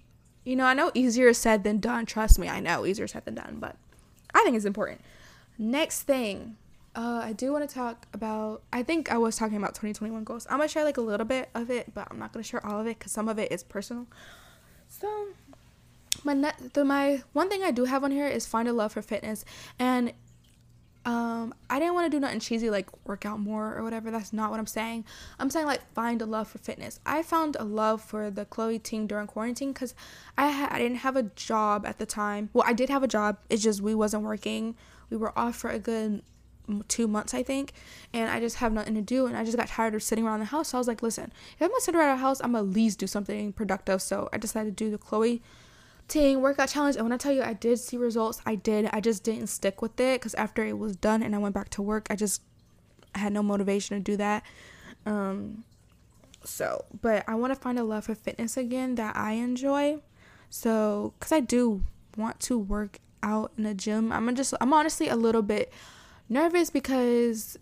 You 0.44 0.56
know, 0.56 0.64
I 0.64 0.74
know 0.74 0.90
easier 0.92 1.32
said 1.34 1.62
than 1.62 1.78
done. 1.78 2.04
Trust 2.04 2.38
me, 2.38 2.48
I 2.48 2.58
know 2.58 2.84
easier 2.84 3.06
said 3.06 3.26
than 3.26 3.34
done. 3.34 3.58
But 3.60 3.76
I 4.34 4.42
think 4.42 4.56
it's 4.56 4.64
important. 4.64 5.02
Next 5.56 6.02
thing, 6.02 6.56
uh, 6.96 7.20
I 7.22 7.34
do 7.34 7.52
want 7.52 7.68
to 7.68 7.72
talk 7.72 8.06
about. 8.14 8.62
I 8.72 8.82
think 8.82 9.12
I 9.12 9.18
was 9.18 9.36
talking 9.36 9.58
about 9.58 9.74
2021 9.74 10.24
goals. 10.24 10.46
I'm 10.48 10.60
to 10.60 10.66
share 10.66 10.82
like 10.82 10.96
a 10.96 11.02
little 11.02 11.26
bit 11.26 11.50
of 11.54 11.70
it, 11.70 11.92
but 11.92 12.08
I'm 12.10 12.18
not 12.18 12.32
to 12.32 12.42
share 12.42 12.64
all 12.64 12.80
of 12.80 12.86
it 12.86 12.98
because 12.98 13.12
some 13.12 13.28
of 13.28 13.38
it 13.38 13.52
is 13.52 13.62
personal. 13.62 14.06
So 14.88 15.26
my 16.24 16.32
net, 16.32 16.58
the 16.72 16.84
my 16.84 17.22
one 17.34 17.50
thing 17.50 17.62
I 17.62 17.70
do 17.70 17.84
have 17.84 18.02
on 18.02 18.10
here 18.10 18.26
is 18.26 18.46
find 18.46 18.66
a 18.66 18.72
love 18.72 18.92
for 18.92 19.02
fitness, 19.02 19.44
and 19.78 20.14
um, 21.04 21.54
I 21.68 21.78
didn't 21.78 21.92
want 21.92 22.10
to 22.10 22.16
do 22.16 22.18
nothing 22.18 22.40
cheesy 22.40 22.70
like 22.70 22.88
work 23.06 23.26
out 23.26 23.40
more 23.40 23.76
or 23.76 23.82
whatever. 23.82 24.10
That's 24.10 24.32
not 24.32 24.50
what 24.50 24.58
I'm 24.58 24.66
saying. 24.66 25.04
I'm 25.38 25.50
saying 25.50 25.66
like 25.66 25.82
find 25.92 26.22
a 26.22 26.26
love 26.26 26.48
for 26.48 26.56
fitness. 26.56 26.98
I 27.04 27.22
found 27.22 27.56
a 27.60 27.64
love 27.64 28.00
for 28.00 28.30
the 28.30 28.46
Chloe 28.46 28.78
Ting 28.78 29.06
during 29.06 29.26
quarantine 29.26 29.74
because 29.74 29.94
I 30.38 30.50
ha- 30.50 30.68
I 30.70 30.78
didn't 30.78 30.98
have 30.98 31.14
a 31.14 31.24
job 31.24 31.84
at 31.84 31.98
the 31.98 32.06
time. 32.06 32.48
Well, 32.54 32.64
I 32.66 32.72
did 32.72 32.88
have 32.88 33.02
a 33.02 33.08
job. 33.08 33.36
It's 33.50 33.62
just 33.62 33.82
we 33.82 33.94
wasn't 33.94 34.22
working. 34.22 34.76
We 35.10 35.18
were 35.18 35.38
off 35.38 35.56
for 35.56 35.68
a 35.68 35.78
good 35.78 36.22
two 36.88 37.06
months, 37.08 37.34
I 37.34 37.42
think, 37.42 37.72
and 38.12 38.30
I 38.30 38.40
just 38.40 38.56
have 38.56 38.72
nothing 38.72 38.94
to 38.94 39.02
do, 39.02 39.26
and 39.26 39.36
I 39.36 39.44
just 39.44 39.56
got 39.56 39.68
tired 39.68 39.94
of 39.94 40.02
sitting 40.02 40.26
around 40.26 40.40
the 40.40 40.46
house. 40.46 40.68
So 40.68 40.78
I 40.78 40.80
was 40.80 40.88
like, 40.88 41.02
listen, 41.02 41.32
if 41.56 41.62
I'm 41.62 41.68
gonna 41.68 41.80
sit 41.80 41.94
around 41.94 42.16
the 42.16 42.22
house, 42.22 42.40
I'm 42.40 42.52
gonna 42.52 42.64
at 42.66 42.74
least 42.74 42.98
do 42.98 43.06
something 43.06 43.52
productive. 43.52 44.02
So 44.02 44.28
I 44.32 44.38
decided 44.38 44.76
to 44.76 44.84
do 44.84 44.90
the 44.90 44.98
Chloe 44.98 45.42
Ting 46.08 46.40
workout 46.40 46.68
challenge. 46.68 46.96
And 46.96 47.04
when 47.04 47.12
I 47.12 47.16
tell 47.16 47.32
you 47.32 47.42
I 47.42 47.52
did 47.52 47.78
see 47.78 47.96
results, 47.96 48.40
I 48.46 48.54
did. 48.54 48.88
I 48.92 49.00
just 49.00 49.24
didn't 49.24 49.48
stick 49.48 49.82
with 49.82 49.98
it 49.98 50.20
because 50.20 50.34
after 50.34 50.64
it 50.64 50.78
was 50.78 50.96
done 50.96 51.22
and 51.22 51.34
I 51.34 51.38
went 51.38 51.54
back 51.54 51.68
to 51.70 51.82
work, 51.82 52.06
I 52.10 52.16
just 52.16 52.42
had 53.14 53.32
no 53.32 53.42
motivation 53.42 53.96
to 53.96 54.02
do 54.02 54.16
that. 54.16 54.44
Um, 55.04 55.64
so, 56.44 56.84
but 57.02 57.24
I 57.26 57.34
want 57.34 57.52
to 57.54 57.60
find 57.60 57.78
a 57.78 57.84
love 57.84 58.04
for 58.04 58.14
fitness 58.14 58.56
again 58.56 58.94
that 58.96 59.16
I 59.16 59.32
enjoy. 59.32 59.98
So, 60.48 61.14
because 61.18 61.32
I 61.32 61.40
do 61.40 61.82
want 62.16 62.38
to 62.40 62.56
work 62.56 62.98
out 63.22 63.52
in 63.58 63.66
a 63.66 63.74
gym, 63.74 64.12
I'm 64.12 64.32
just, 64.36 64.54
I'm 64.60 64.72
honestly 64.72 65.08
a 65.08 65.16
little 65.16 65.42
bit 65.42 65.72
nervous 66.28 66.70
because 66.70 67.58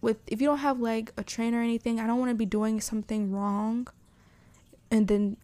with 0.00 0.18
if 0.26 0.40
you 0.40 0.48
don't 0.48 0.58
have 0.58 0.80
like 0.80 1.12
a 1.16 1.24
trainer 1.24 1.58
or 1.58 1.62
anything, 1.62 2.00
I 2.00 2.06
don't 2.06 2.18
want 2.18 2.30
to 2.30 2.34
be 2.34 2.46
doing 2.46 2.80
something 2.80 3.32
wrong 3.32 3.88
and 4.90 5.08
then 5.08 5.36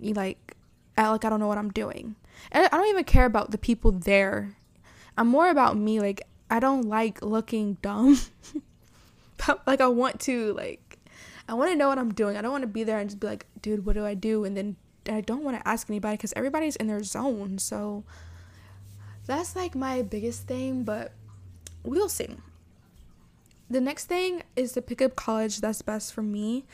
you 0.00 0.14
like 0.14 0.56
like 0.96 1.24
I 1.24 1.30
don't 1.30 1.40
know 1.40 1.46
what 1.46 1.58
I'm 1.58 1.70
doing. 1.70 2.16
And 2.52 2.66
I 2.66 2.76
don't 2.76 2.88
even 2.88 3.04
care 3.04 3.24
about 3.24 3.50
the 3.52 3.58
people 3.58 3.92
there. 3.92 4.56
I'm 5.16 5.28
more 5.28 5.48
about 5.48 5.76
me. 5.76 6.00
Like 6.00 6.22
I 6.50 6.60
don't 6.60 6.88
like 6.88 7.22
looking 7.22 7.74
dumb. 7.82 8.18
like 9.66 9.80
I 9.80 9.86
want 9.86 10.20
to 10.22 10.52
like 10.54 10.98
I 11.48 11.54
want 11.54 11.70
to 11.70 11.76
know 11.76 11.88
what 11.88 11.98
I'm 11.98 12.12
doing. 12.12 12.36
I 12.36 12.42
don't 12.42 12.52
want 12.52 12.62
to 12.62 12.68
be 12.68 12.84
there 12.84 12.98
and 12.98 13.08
just 13.08 13.20
be 13.20 13.26
like, 13.26 13.46
dude, 13.62 13.86
what 13.86 13.94
do 13.94 14.04
I 14.04 14.14
do? 14.14 14.44
And 14.44 14.56
then 14.56 14.76
I 15.08 15.20
don't 15.22 15.44
want 15.44 15.58
to 15.58 15.66
ask 15.66 15.88
anybody 15.88 16.16
because 16.16 16.34
everybody's 16.36 16.76
in 16.76 16.88
their 16.88 17.02
zone. 17.02 17.58
So 17.58 18.04
that's 19.26 19.56
like 19.56 19.74
my 19.74 20.02
biggest 20.02 20.46
thing, 20.46 20.82
but 20.82 21.12
we'll 21.88 22.08
see. 22.08 22.36
The 23.70 23.80
next 23.80 24.06
thing 24.06 24.42
is 24.56 24.72
to 24.72 24.82
pick 24.82 25.02
up 25.02 25.16
college 25.16 25.60
that's 25.60 25.82
best 25.82 26.14
for 26.14 26.22
me, 26.22 26.64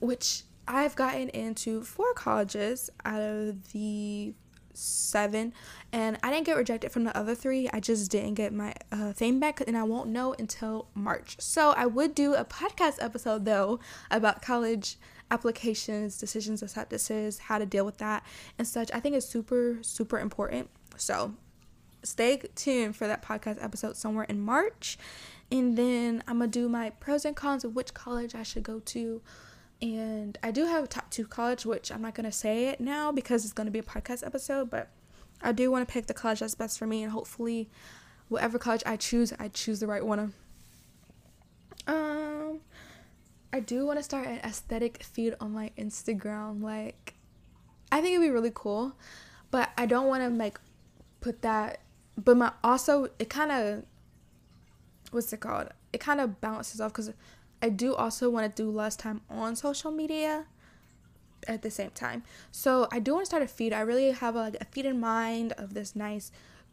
which 0.00 0.44
I've 0.66 0.96
gotten 0.96 1.28
into 1.30 1.82
four 1.82 2.12
colleges 2.14 2.90
out 3.04 3.20
of 3.20 3.72
the 3.72 4.34
seven, 4.74 5.52
and 5.92 6.18
I 6.22 6.30
didn't 6.30 6.46
get 6.46 6.56
rejected 6.56 6.92
from 6.92 7.04
the 7.04 7.16
other 7.16 7.34
three. 7.34 7.68
I 7.72 7.80
just 7.80 8.10
didn't 8.10 8.34
get 8.34 8.52
my 8.52 8.74
uh, 8.92 9.12
thing 9.12 9.40
back, 9.40 9.60
and 9.66 9.76
I 9.76 9.82
won't 9.82 10.08
know 10.08 10.34
until 10.38 10.88
March. 10.94 11.36
So 11.40 11.70
I 11.70 11.86
would 11.86 12.14
do 12.14 12.34
a 12.34 12.44
podcast 12.44 12.96
episode 13.00 13.44
though 13.44 13.80
about 14.10 14.40
college 14.40 14.96
applications, 15.30 16.16
decisions, 16.16 16.62
acceptances, 16.62 17.38
how 17.38 17.58
to 17.58 17.66
deal 17.66 17.84
with 17.84 17.98
that, 17.98 18.24
and 18.58 18.66
such. 18.66 18.90
I 18.94 19.00
think 19.00 19.16
it's 19.16 19.26
super, 19.26 19.78
super 19.82 20.18
important. 20.18 20.70
So 20.96 21.34
stay 22.08 22.40
tuned 22.54 22.96
for 22.96 23.06
that 23.06 23.22
podcast 23.22 23.62
episode 23.62 23.96
somewhere 23.96 24.24
in 24.24 24.40
March. 24.40 24.98
And 25.50 25.76
then 25.78 26.22
I'm 26.26 26.38
gonna 26.38 26.50
do 26.50 26.68
my 26.68 26.90
pros 26.90 27.24
and 27.24 27.36
cons 27.36 27.64
of 27.64 27.74
which 27.74 27.94
college 27.94 28.34
I 28.34 28.42
should 28.42 28.62
go 28.62 28.80
to 28.80 29.22
and 29.80 30.36
I 30.42 30.50
do 30.50 30.66
have 30.66 30.84
a 30.84 30.86
top 30.88 31.10
two 31.10 31.26
college, 31.26 31.64
which 31.64 31.92
I'm 31.92 32.02
not 32.02 32.14
gonna 32.14 32.32
say 32.32 32.66
it 32.66 32.80
now 32.80 33.12
because 33.12 33.44
it's 33.44 33.52
gonna 33.52 33.70
be 33.70 33.78
a 33.78 33.84
podcast 33.84 34.26
episode, 34.26 34.70
but 34.70 34.88
I 35.42 35.52
do 35.52 35.70
want 35.70 35.86
to 35.86 35.92
pick 35.92 36.06
the 36.06 36.14
college 36.14 36.40
that's 36.40 36.54
best 36.54 36.78
for 36.78 36.86
me, 36.86 37.02
and 37.02 37.12
hopefully, 37.12 37.68
whatever 38.28 38.58
college 38.58 38.82
I 38.84 38.96
choose, 38.96 39.32
I 39.38 39.48
choose 39.48 39.80
the 39.80 39.86
right 39.86 40.04
one. 40.04 40.34
Um, 41.86 42.60
I 43.52 43.60
do 43.60 43.86
want 43.86 43.98
to 43.98 44.02
start 44.02 44.26
an 44.26 44.38
aesthetic 44.38 45.02
feed 45.02 45.34
on 45.40 45.52
my 45.52 45.70
Instagram. 45.78 46.60
Like, 46.62 47.14
I 47.92 48.00
think 48.00 48.14
it'd 48.16 48.26
be 48.26 48.30
really 48.30 48.52
cool, 48.52 48.96
but 49.50 49.70
I 49.78 49.86
don't 49.86 50.08
want 50.08 50.22
to 50.22 50.28
like 50.30 50.60
put 51.20 51.42
that. 51.42 51.80
But 52.18 52.36
my 52.36 52.52
also 52.62 53.08
it 53.18 53.30
kind 53.30 53.52
of 53.52 53.84
what's 55.10 55.32
it 55.32 55.40
called? 55.40 55.68
It 55.92 56.00
kind 56.00 56.20
of 56.20 56.40
balances 56.40 56.80
off 56.80 56.92
because 56.92 57.12
I 57.62 57.70
do 57.70 57.94
also 57.94 58.28
want 58.28 58.54
to 58.54 58.62
do 58.62 58.70
less 58.70 58.96
time 58.96 59.22
on 59.30 59.56
social 59.56 59.90
media 59.90 60.46
at 61.46 61.62
the 61.62 61.70
same 61.70 61.90
time. 61.90 62.24
So 62.50 62.88
I 62.92 62.98
do 62.98 63.14
want 63.14 63.22
to 63.22 63.26
start 63.26 63.42
a 63.42 63.48
feed. 63.48 63.72
I 63.72 63.80
really 63.80 64.10
have 64.10 64.36
a, 64.36 64.52
a 64.60 64.64
feed 64.66 64.84
in 64.84 65.00
mind 65.00 65.52
of 65.52 65.74
this 65.74 65.96
nice 65.96 66.30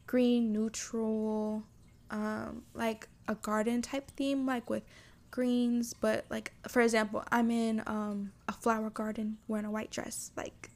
green 0.07 0.51
neutral 0.53 1.63
um 2.11 2.63
like 2.73 3.07
a 3.27 3.35
garden 3.35 3.81
type 3.81 4.11
theme 4.11 4.45
like 4.45 4.69
with 4.69 4.83
greens 5.31 5.93
but 5.93 6.25
like 6.29 6.53
for 6.67 6.81
example 6.81 7.23
i'm 7.31 7.49
in 7.49 7.81
um 7.87 8.31
a 8.47 8.51
flower 8.51 8.89
garden 8.89 9.37
wearing 9.47 9.65
a 9.65 9.71
white 9.71 9.89
dress 9.89 10.31
like 10.37 10.69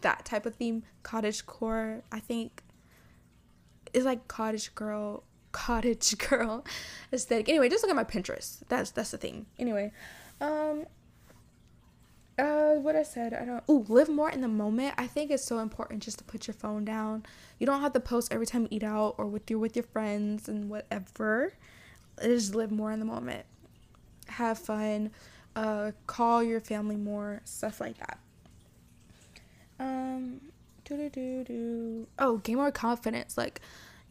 that 0.00 0.24
type 0.24 0.44
of 0.46 0.54
theme 0.56 0.82
cottage 1.02 1.46
core 1.46 2.02
i 2.10 2.18
think 2.18 2.62
is 3.92 4.04
like 4.04 4.28
cottage 4.28 4.74
girl 4.74 5.24
cottage 5.52 6.16
girl 6.28 6.64
aesthetic. 7.12 7.48
Anyway, 7.48 7.68
just 7.68 7.84
look 7.84 7.90
at 7.90 7.96
my 7.96 8.04
Pinterest. 8.04 8.62
That's 8.68 8.90
that's 8.90 9.10
the 9.10 9.18
thing. 9.18 9.46
Anyway, 9.58 9.92
um, 10.40 10.86
uh, 12.38 12.74
what 12.74 12.96
I 12.96 13.02
said, 13.02 13.34
I 13.34 13.44
don't. 13.44 13.62
Ooh, 13.68 13.84
live 13.88 14.08
more 14.08 14.30
in 14.30 14.40
the 14.40 14.48
moment. 14.48 14.94
I 14.98 15.06
think 15.06 15.30
it's 15.30 15.44
so 15.44 15.58
important 15.58 16.02
just 16.02 16.18
to 16.18 16.24
put 16.24 16.46
your 16.46 16.54
phone 16.54 16.84
down. 16.84 17.24
You 17.58 17.66
don't 17.66 17.80
have 17.80 17.92
to 17.92 18.00
post 18.00 18.32
every 18.32 18.46
time 18.46 18.62
you 18.62 18.68
eat 18.70 18.84
out 18.84 19.14
or 19.18 19.26
with 19.26 19.50
you 19.50 19.58
with 19.58 19.76
your 19.76 19.84
friends 19.84 20.48
and 20.48 20.70
whatever. 20.70 21.52
Just 22.20 22.54
live 22.54 22.70
more 22.70 22.90
in 22.90 22.98
the 22.98 23.04
moment. 23.04 23.44
Have 24.28 24.58
fun. 24.58 25.10
Uh, 25.54 25.92
call 26.06 26.42
your 26.42 26.60
family 26.60 26.96
more. 26.96 27.42
Stuff 27.44 27.80
like 27.80 27.98
that. 27.98 28.18
Um, 29.78 30.40
do 30.96 31.08
do 31.08 31.44
do 31.44 31.44
do. 31.44 32.06
Oh, 32.18 32.38
gain 32.38 32.56
more 32.56 32.70
confidence. 32.70 33.36
Like 33.36 33.60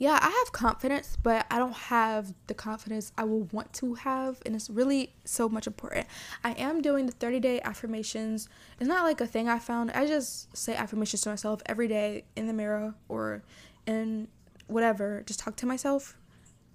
yeah, 0.01 0.17
I 0.19 0.29
have 0.31 0.51
confidence, 0.51 1.15
but 1.21 1.45
I 1.51 1.59
don't 1.59 1.75
have 1.75 2.33
the 2.47 2.55
confidence 2.55 3.11
I 3.19 3.23
will 3.23 3.43
want 3.51 3.71
to 3.73 3.93
have, 3.93 4.41
and 4.47 4.55
it's 4.55 4.67
really 4.67 5.13
so 5.25 5.47
much 5.47 5.67
important. 5.67 6.07
I 6.43 6.53
am 6.53 6.81
doing 6.81 7.05
the 7.05 7.11
30 7.11 7.39
day 7.39 7.61
affirmations. 7.61 8.49
It's 8.79 8.87
not 8.87 9.03
like 9.03 9.21
a 9.21 9.27
thing 9.27 9.47
I 9.47 9.59
found. 9.59 9.91
I 9.91 10.07
just 10.07 10.57
say 10.57 10.75
affirmations 10.75 11.21
to 11.21 11.29
myself 11.29 11.61
every 11.67 11.87
day 11.87 12.23
in 12.35 12.47
the 12.47 12.53
mirror 12.53 12.95
or 13.09 13.43
in 13.85 14.27
whatever. 14.65 15.21
Just 15.27 15.39
talk 15.39 15.55
to 15.57 15.67
myself 15.67 16.17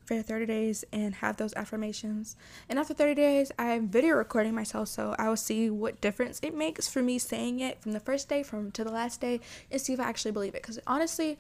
for 0.07 0.23
30 0.23 0.47
days 0.47 0.85
and 0.93 1.17
have 1.17 1.37
those 1.37 1.53
affirmations. 1.55 2.37
And 2.69 2.79
after 2.79 2.95
30 2.95 3.15
days, 3.15 3.53
I'm 3.59 3.89
video 3.89 4.15
recording 4.15 4.55
myself 4.55 4.89
so 4.89 5.15
I 5.19 5.29
will 5.29 5.37
see 5.37 5.69
what 5.69 6.01
difference 6.01 6.41
it 6.43 6.55
makes 6.55 6.89
for 6.89 7.03
me 7.03 7.19
saying 7.19 7.61
it 7.61 7.83
from 7.83 7.93
the 7.93 8.01
first 8.01 8.29
day 8.29 8.43
from 8.43 8.71
to 8.73 8.85
the 8.85 8.93
last 8.93 9.21
day 9.21 9.41
and 9.71 9.81
see 9.81 9.93
if 9.93 10.01
I 10.01 10.05
actually 10.05 10.31
believe 10.31 10.55
it. 10.55 10.63
Because 10.63 10.79
honestly, 10.87 11.39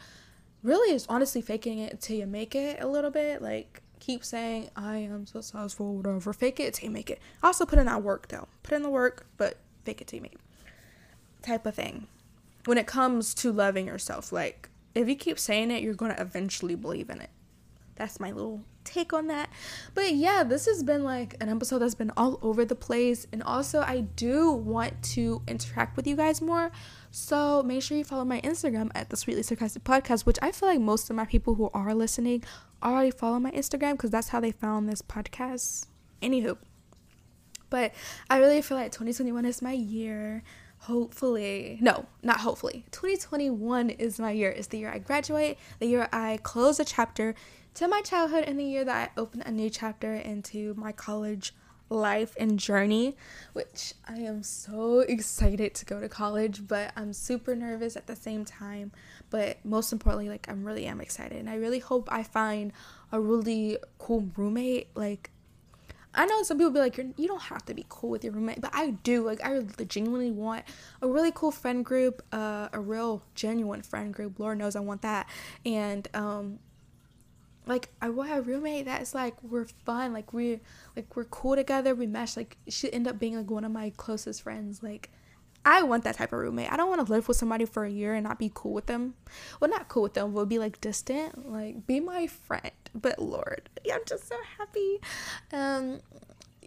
really 0.62 0.94
is 0.94 1.06
honestly 1.08 1.40
faking 1.40 1.78
it 1.78 2.00
till 2.00 2.16
you 2.16 2.26
make 2.26 2.54
it 2.54 2.82
a 2.82 2.86
little 2.88 3.10
bit. 3.10 3.40
Like 3.40 3.82
keep 4.00 4.24
saying 4.24 4.70
I 4.76 4.98
am 4.98 5.26
so 5.26 5.40
successful, 5.40 5.96
whatever. 5.96 6.32
Fake 6.32 6.60
it 6.60 6.74
till 6.74 6.88
you 6.88 6.92
make 6.92 7.10
it. 7.10 7.20
Also 7.42 7.64
put 7.64 7.78
in 7.78 7.86
that 7.86 8.02
work 8.02 8.28
though. 8.28 8.48
Put 8.62 8.74
in 8.74 8.82
the 8.82 8.90
work, 8.90 9.26
but 9.36 9.58
fake 9.84 10.00
it 10.00 10.08
till 10.08 10.18
you 10.18 10.22
make 10.22 10.34
it. 10.34 10.40
Type 11.42 11.66
of 11.66 11.76
thing. 11.76 12.08
When 12.64 12.78
it 12.78 12.88
comes 12.88 13.32
to 13.34 13.52
loving 13.52 13.86
yourself, 13.86 14.32
like 14.32 14.68
if 14.94 15.08
you 15.08 15.14
keep 15.14 15.38
saying 15.38 15.70
it, 15.70 15.82
you're 15.82 15.94
gonna 15.94 16.16
eventually 16.18 16.74
believe 16.74 17.10
in 17.10 17.20
it. 17.20 17.30
That's 17.96 18.20
my 18.20 18.30
little 18.32 18.62
take 18.84 19.12
on 19.12 19.26
that. 19.26 19.50
But 19.94 20.14
yeah, 20.14 20.44
this 20.44 20.66
has 20.66 20.82
been 20.82 21.04
like 21.04 21.36
an 21.40 21.48
episode 21.48 21.80
that's 21.80 21.94
been 21.94 22.12
all 22.16 22.38
over 22.40 22.64
the 22.64 22.74
place. 22.74 23.26
And 23.32 23.42
also, 23.42 23.80
I 23.80 24.00
do 24.00 24.52
want 24.52 25.02
to 25.14 25.42
interact 25.48 25.96
with 25.96 26.06
you 26.06 26.16
guys 26.16 26.40
more. 26.40 26.70
So 27.10 27.62
make 27.62 27.82
sure 27.82 27.98
you 27.98 28.04
follow 28.04 28.24
my 28.24 28.40
Instagram 28.42 28.90
at 28.94 29.10
the 29.10 29.16
Sweetly 29.16 29.42
Sarcastic 29.42 29.84
Podcast, 29.84 30.26
which 30.26 30.38
I 30.40 30.52
feel 30.52 30.68
like 30.68 30.80
most 30.80 31.10
of 31.10 31.16
my 31.16 31.24
people 31.24 31.54
who 31.54 31.70
are 31.74 31.94
listening 31.94 32.44
already 32.82 33.10
follow 33.10 33.38
my 33.40 33.50
Instagram 33.50 33.92
because 33.92 34.10
that's 34.10 34.28
how 34.28 34.40
they 34.40 34.52
found 34.52 34.88
this 34.88 35.02
podcast. 35.02 35.86
Anywho, 36.22 36.56
but 37.68 37.92
I 38.30 38.38
really 38.38 38.62
feel 38.62 38.76
like 38.76 38.92
2021 38.92 39.44
is 39.44 39.60
my 39.60 39.72
year. 39.72 40.42
Hopefully, 40.78 41.78
no, 41.80 42.06
not 42.22 42.40
hopefully. 42.40 42.84
2021 42.90 43.90
is 43.90 44.20
my 44.20 44.30
year. 44.30 44.50
It's 44.50 44.68
the 44.68 44.78
year 44.78 44.90
I 44.90 44.98
graduate, 44.98 45.58
the 45.78 45.86
year 45.86 46.08
I 46.12 46.38
close 46.42 46.78
a 46.78 46.84
chapter 46.84 47.34
to 47.76 47.86
my 47.86 48.00
childhood, 48.00 48.44
and 48.44 48.58
the 48.58 48.64
year 48.64 48.86
that 48.86 49.12
I 49.16 49.20
open 49.20 49.42
a 49.42 49.50
new 49.50 49.68
chapter 49.68 50.14
into 50.14 50.72
my 50.78 50.92
college 50.92 51.54
life 51.90 52.34
and 52.40 52.58
journey, 52.58 53.16
which 53.52 53.92
I 54.08 54.16
am 54.20 54.42
so 54.42 55.00
excited 55.00 55.74
to 55.74 55.84
go 55.84 56.00
to 56.00 56.08
college, 56.08 56.66
but 56.66 56.92
I'm 56.96 57.12
super 57.12 57.54
nervous 57.54 57.94
at 57.94 58.06
the 58.06 58.16
same 58.16 58.46
time. 58.46 58.92
But 59.28 59.62
most 59.62 59.92
importantly, 59.92 60.30
like 60.30 60.48
I'm 60.48 60.64
really 60.64 60.86
am 60.86 61.02
excited, 61.02 61.38
and 61.38 61.50
I 61.50 61.56
really 61.56 61.78
hope 61.78 62.08
I 62.10 62.22
find 62.22 62.72
a 63.12 63.20
really 63.20 63.76
cool 63.98 64.26
roommate. 64.36 64.88
Like 64.94 65.30
I 66.14 66.24
know 66.24 66.42
some 66.44 66.56
people 66.56 66.72
be 66.72 66.80
like, 66.80 66.96
You're, 66.96 67.08
you 67.18 67.28
don't 67.28 67.42
have 67.42 67.66
to 67.66 67.74
be 67.74 67.84
cool 67.90 68.08
with 68.08 68.24
your 68.24 68.32
roommate, 68.32 68.62
but 68.62 68.70
I 68.72 68.90
do. 68.90 69.22
Like, 69.22 69.44
I 69.44 69.60
genuinely 69.84 70.30
want 70.30 70.64
a 71.02 71.06
really 71.06 71.30
cool 71.30 71.50
friend 71.50 71.84
group, 71.84 72.22
uh, 72.32 72.70
a 72.72 72.80
real 72.80 73.22
genuine 73.34 73.82
friend 73.82 74.14
group. 74.14 74.38
Lord 74.38 74.56
knows 74.56 74.76
I 74.76 74.80
want 74.80 75.02
that. 75.02 75.28
And, 75.66 76.08
um, 76.14 76.58
like 77.66 77.88
I 78.00 78.08
want 78.10 78.32
a 78.32 78.40
roommate 78.40 78.84
that's 78.84 79.14
like 79.14 79.34
we're 79.42 79.66
fun, 79.84 80.12
like 80.12 80.32
we 80.32 80.60
like 80.94 81.14
we're 81.16 81.24
cool 81.24 81.56
together, 81.56 81.94
we 81.94 82.06
mesh. 82.06 82.36
Like 82.36 82.56
she 82.68 82.92
end 82.92 83.08
up 83.08 83.18
being 83.18 83.36
like 83.36 83.50
one 83.50 83.64
of 83.64 83.72
my 83.72 83.92
closest 83.96 84.42
friends. 84.42 84.82
Like 84.82 85.10
I 85.64 85.82
want 85.82 86.04
that 86.04 86.14
type 86.14 86.32
of 86.32 86.38
roommate. 86.38 86.70
I 86.70 86.76
don't 86.76 86.88
want 86.88 87.04
to 87.04 87.12
live 87.12 87.26
with 87.26 87.36
somebody 87.36 87.64
for 87.64 87.84
a 87.84 87.90
year 87.90 88.14
and 88.14 88.22
not 88.22 88.38
be 88.38 88.52
cool 88.54 88.72
with 88.72 88.86
them. 88.86 89.14
Well, 89.58 89.68
not 89.68 89.88
cool 89.88 90.04
with 90.04 90.14
them, 90.14 90.32
but 90.32 90.44
be 90.44 90.60
like 90.60 90.80
distant. 90.80 91.50
Like 91.50 91.86
be 91.86 91.98
my 91.98 92.28
friend. 92.28 92.70
But 92.94 93.18
Lord, 93.18 93.68
I'm 93.92 94.00
just 94.06 94.28
so 94.28 94.36
happy. 94.58 95.00
Um, 95.52 96.00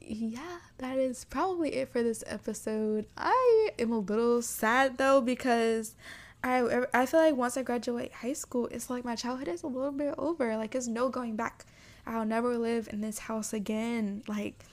yeah, 0.02 0.58
that 0.80 0.98
is 0.98 1.24
probably 1.24 1.76
it 1.76 1.90
for 1.90 2.04
this 2.04 2.26
episode. 2.28 3.06
I 3.16 3.70
am 3.80 3.94
a 3.94 4.00
little 4.00 4.42
sad 4.42 4.98
though 4.98 5.22
because 5.22 5.96
I 6.44 6.86
I 6.94 7.06
feel 7.06 7.20
like 7.20 7.36
once 7.36 7.58
I 7.58 7.64
graduate 7.64 8.14
high 8.14 8.34
school, 8.34 8.68
it's 8.72 8.90
like 8.90 9.04
my 9.04 9.16
childhood 9.16 9.48
is 9.48 9.64
a 9.64 9.68
little 9.68 9.92
bit 9.92 10.16
over. 10.18 10.56
Like 10.56 10.76
it's 10.76 10.88
no 10.88 11.10
going 11.10 11.36
back. 11.36 11.66
I'll 12.08 12.26
never 12.26 12.58
live 12.58 12.90
in 12.92 13.02
this 13.02 13.20
house 13.20 13.54
again. 13.54 14.24
Like 14.28 14.64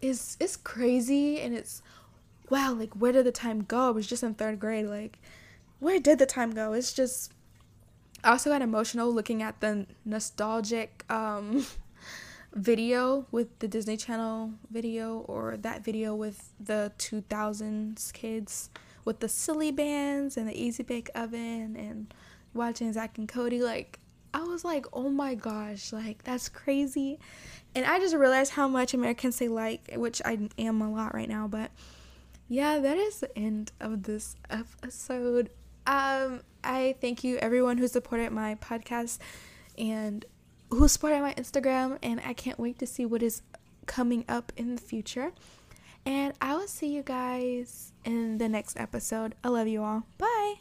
it's 0.00 0.36
it's 0.40 0.56
crazy 0.56 1.40
and 1.40 1.54
it's 1.54 1.82
wow, 2.50 2.72
like 2.72 2.94
where 2.94 3.12
did 3.12 3.26
the 3.26 3.32
time 3.32 3.62
go? 3.62 3.88
I 3.88 3.90
was 3.90 4.06
just 4.06 4.22
in 4.22 4.34
third 4.34 4.58
grade. 4.58 4.86
Like, 4.86 5.18
where 5.78 6.00
did 6.00 6.18
the 6.18 6.26
time 6.26 6.52
go? 6.52 6.72
It's 6.72 6.92
just 6.92 7.32
I 8.24 8.30
also 8.30 8.50
got 8.50 8.62
emotional 8.62 9.12
looking 9.12 9.42
at 9.42 9.60
the 9.60 9.86
nostalgic 10.04 11.04
um 11.08 11.64
video 12.54 13.26
with 13.30 13.56
the 13.60 13.68
Disney 13.68 13.96
Channel 13.96 14.52
video 14.70 15.20
or 15.28 15.56
that 15.58 15.84
video 15.84 16.14
with 16.14 16.52
the 16.58 16.92
2000s 16.98 18.12
kids 18.12 18.70
with 19.08 19.20
the 19.20 19.28
Silly 19.28 19.72
Bandz 19.72 20.36
and 20.36 20.46
the 20.46 20.62
Easy 20.62 20.82
Bake 20.82 21.08
Oven 21.14 21.74
and 21.76 22.12
watching 22.52 22.92
Zack 22.92 23.16
and 23.16 23.26
Cody 23.26 23.62
like 23.62 23.98
I 24.34 24.42
was 24.42 24.66
like, 24.66 24.84
"Oh 24.92 25.08
my 25.08 25.34
gosh, 25.34 25.94
like 25.94 26.24
that's 26.24 26.50
crazy." 26.50 27.18
And 27.74 27.86
I 27.86 28.00
just 28.00 28.14
realized 28.14 28.52
how 28.52 28.68
much 28.68 28.92
Americans 28.92 29.36
say 29.36 29.48
like, 29.48 29.94
which 29.96 30.20
I 30.26 30.50
am 30.58 30.82
a 30.82 30.92
lot 30.92 31.14
right 31.14 31.28
now, 31.28 31.48
but 31.48 31.70
yeah, 32.48 32.80
that 32.80 32.98
is 32.98 33.20
the 33.20 33.36
end 33.36 33.72
of 33.80 34.02
this 34.02 34.36
episode. 34.50 35.48
Um, 35.86 36.42
I 36.62 36.94
thank 37.00 37.24
you 37.24 37.38
everyone 37.38 37.78
who 37.78 37.88
supported 37.88 38.30
my 38.30 38.56
podcast 38.56 39.20
and 39.78 40.26
who 40.68 40.86
supported 40.86 41.22
my 41.22 41.32
Instagram, 41.32 41.96
and 42.02 42.20
I 42.26 42.34
can't 42.34 42.58
wait 42.58 42.78
to 42.80 42.86
see 42.86 43.06
what 43.06 43.22
is 43.22 43.40
coming 43.86 44.26
up 44.28 44.52
in 44.58 44.74
the 44.74 44.82
future. 44.82 45.32
And 46.08 46.32
I 46.40 46.56
will 46.56 46.66
see 46.66 46.88
you 46.88 47.02
guys 47.02 47.92
in 48.02 48.38
the 48.38 48.48
next 48.48 48.80
episode. 48.80 49.34
I 49.44 49.48
love 49.48 49.68
you 49.68 49.82
all. 49.82 50.04
Bye. 50.16 50.54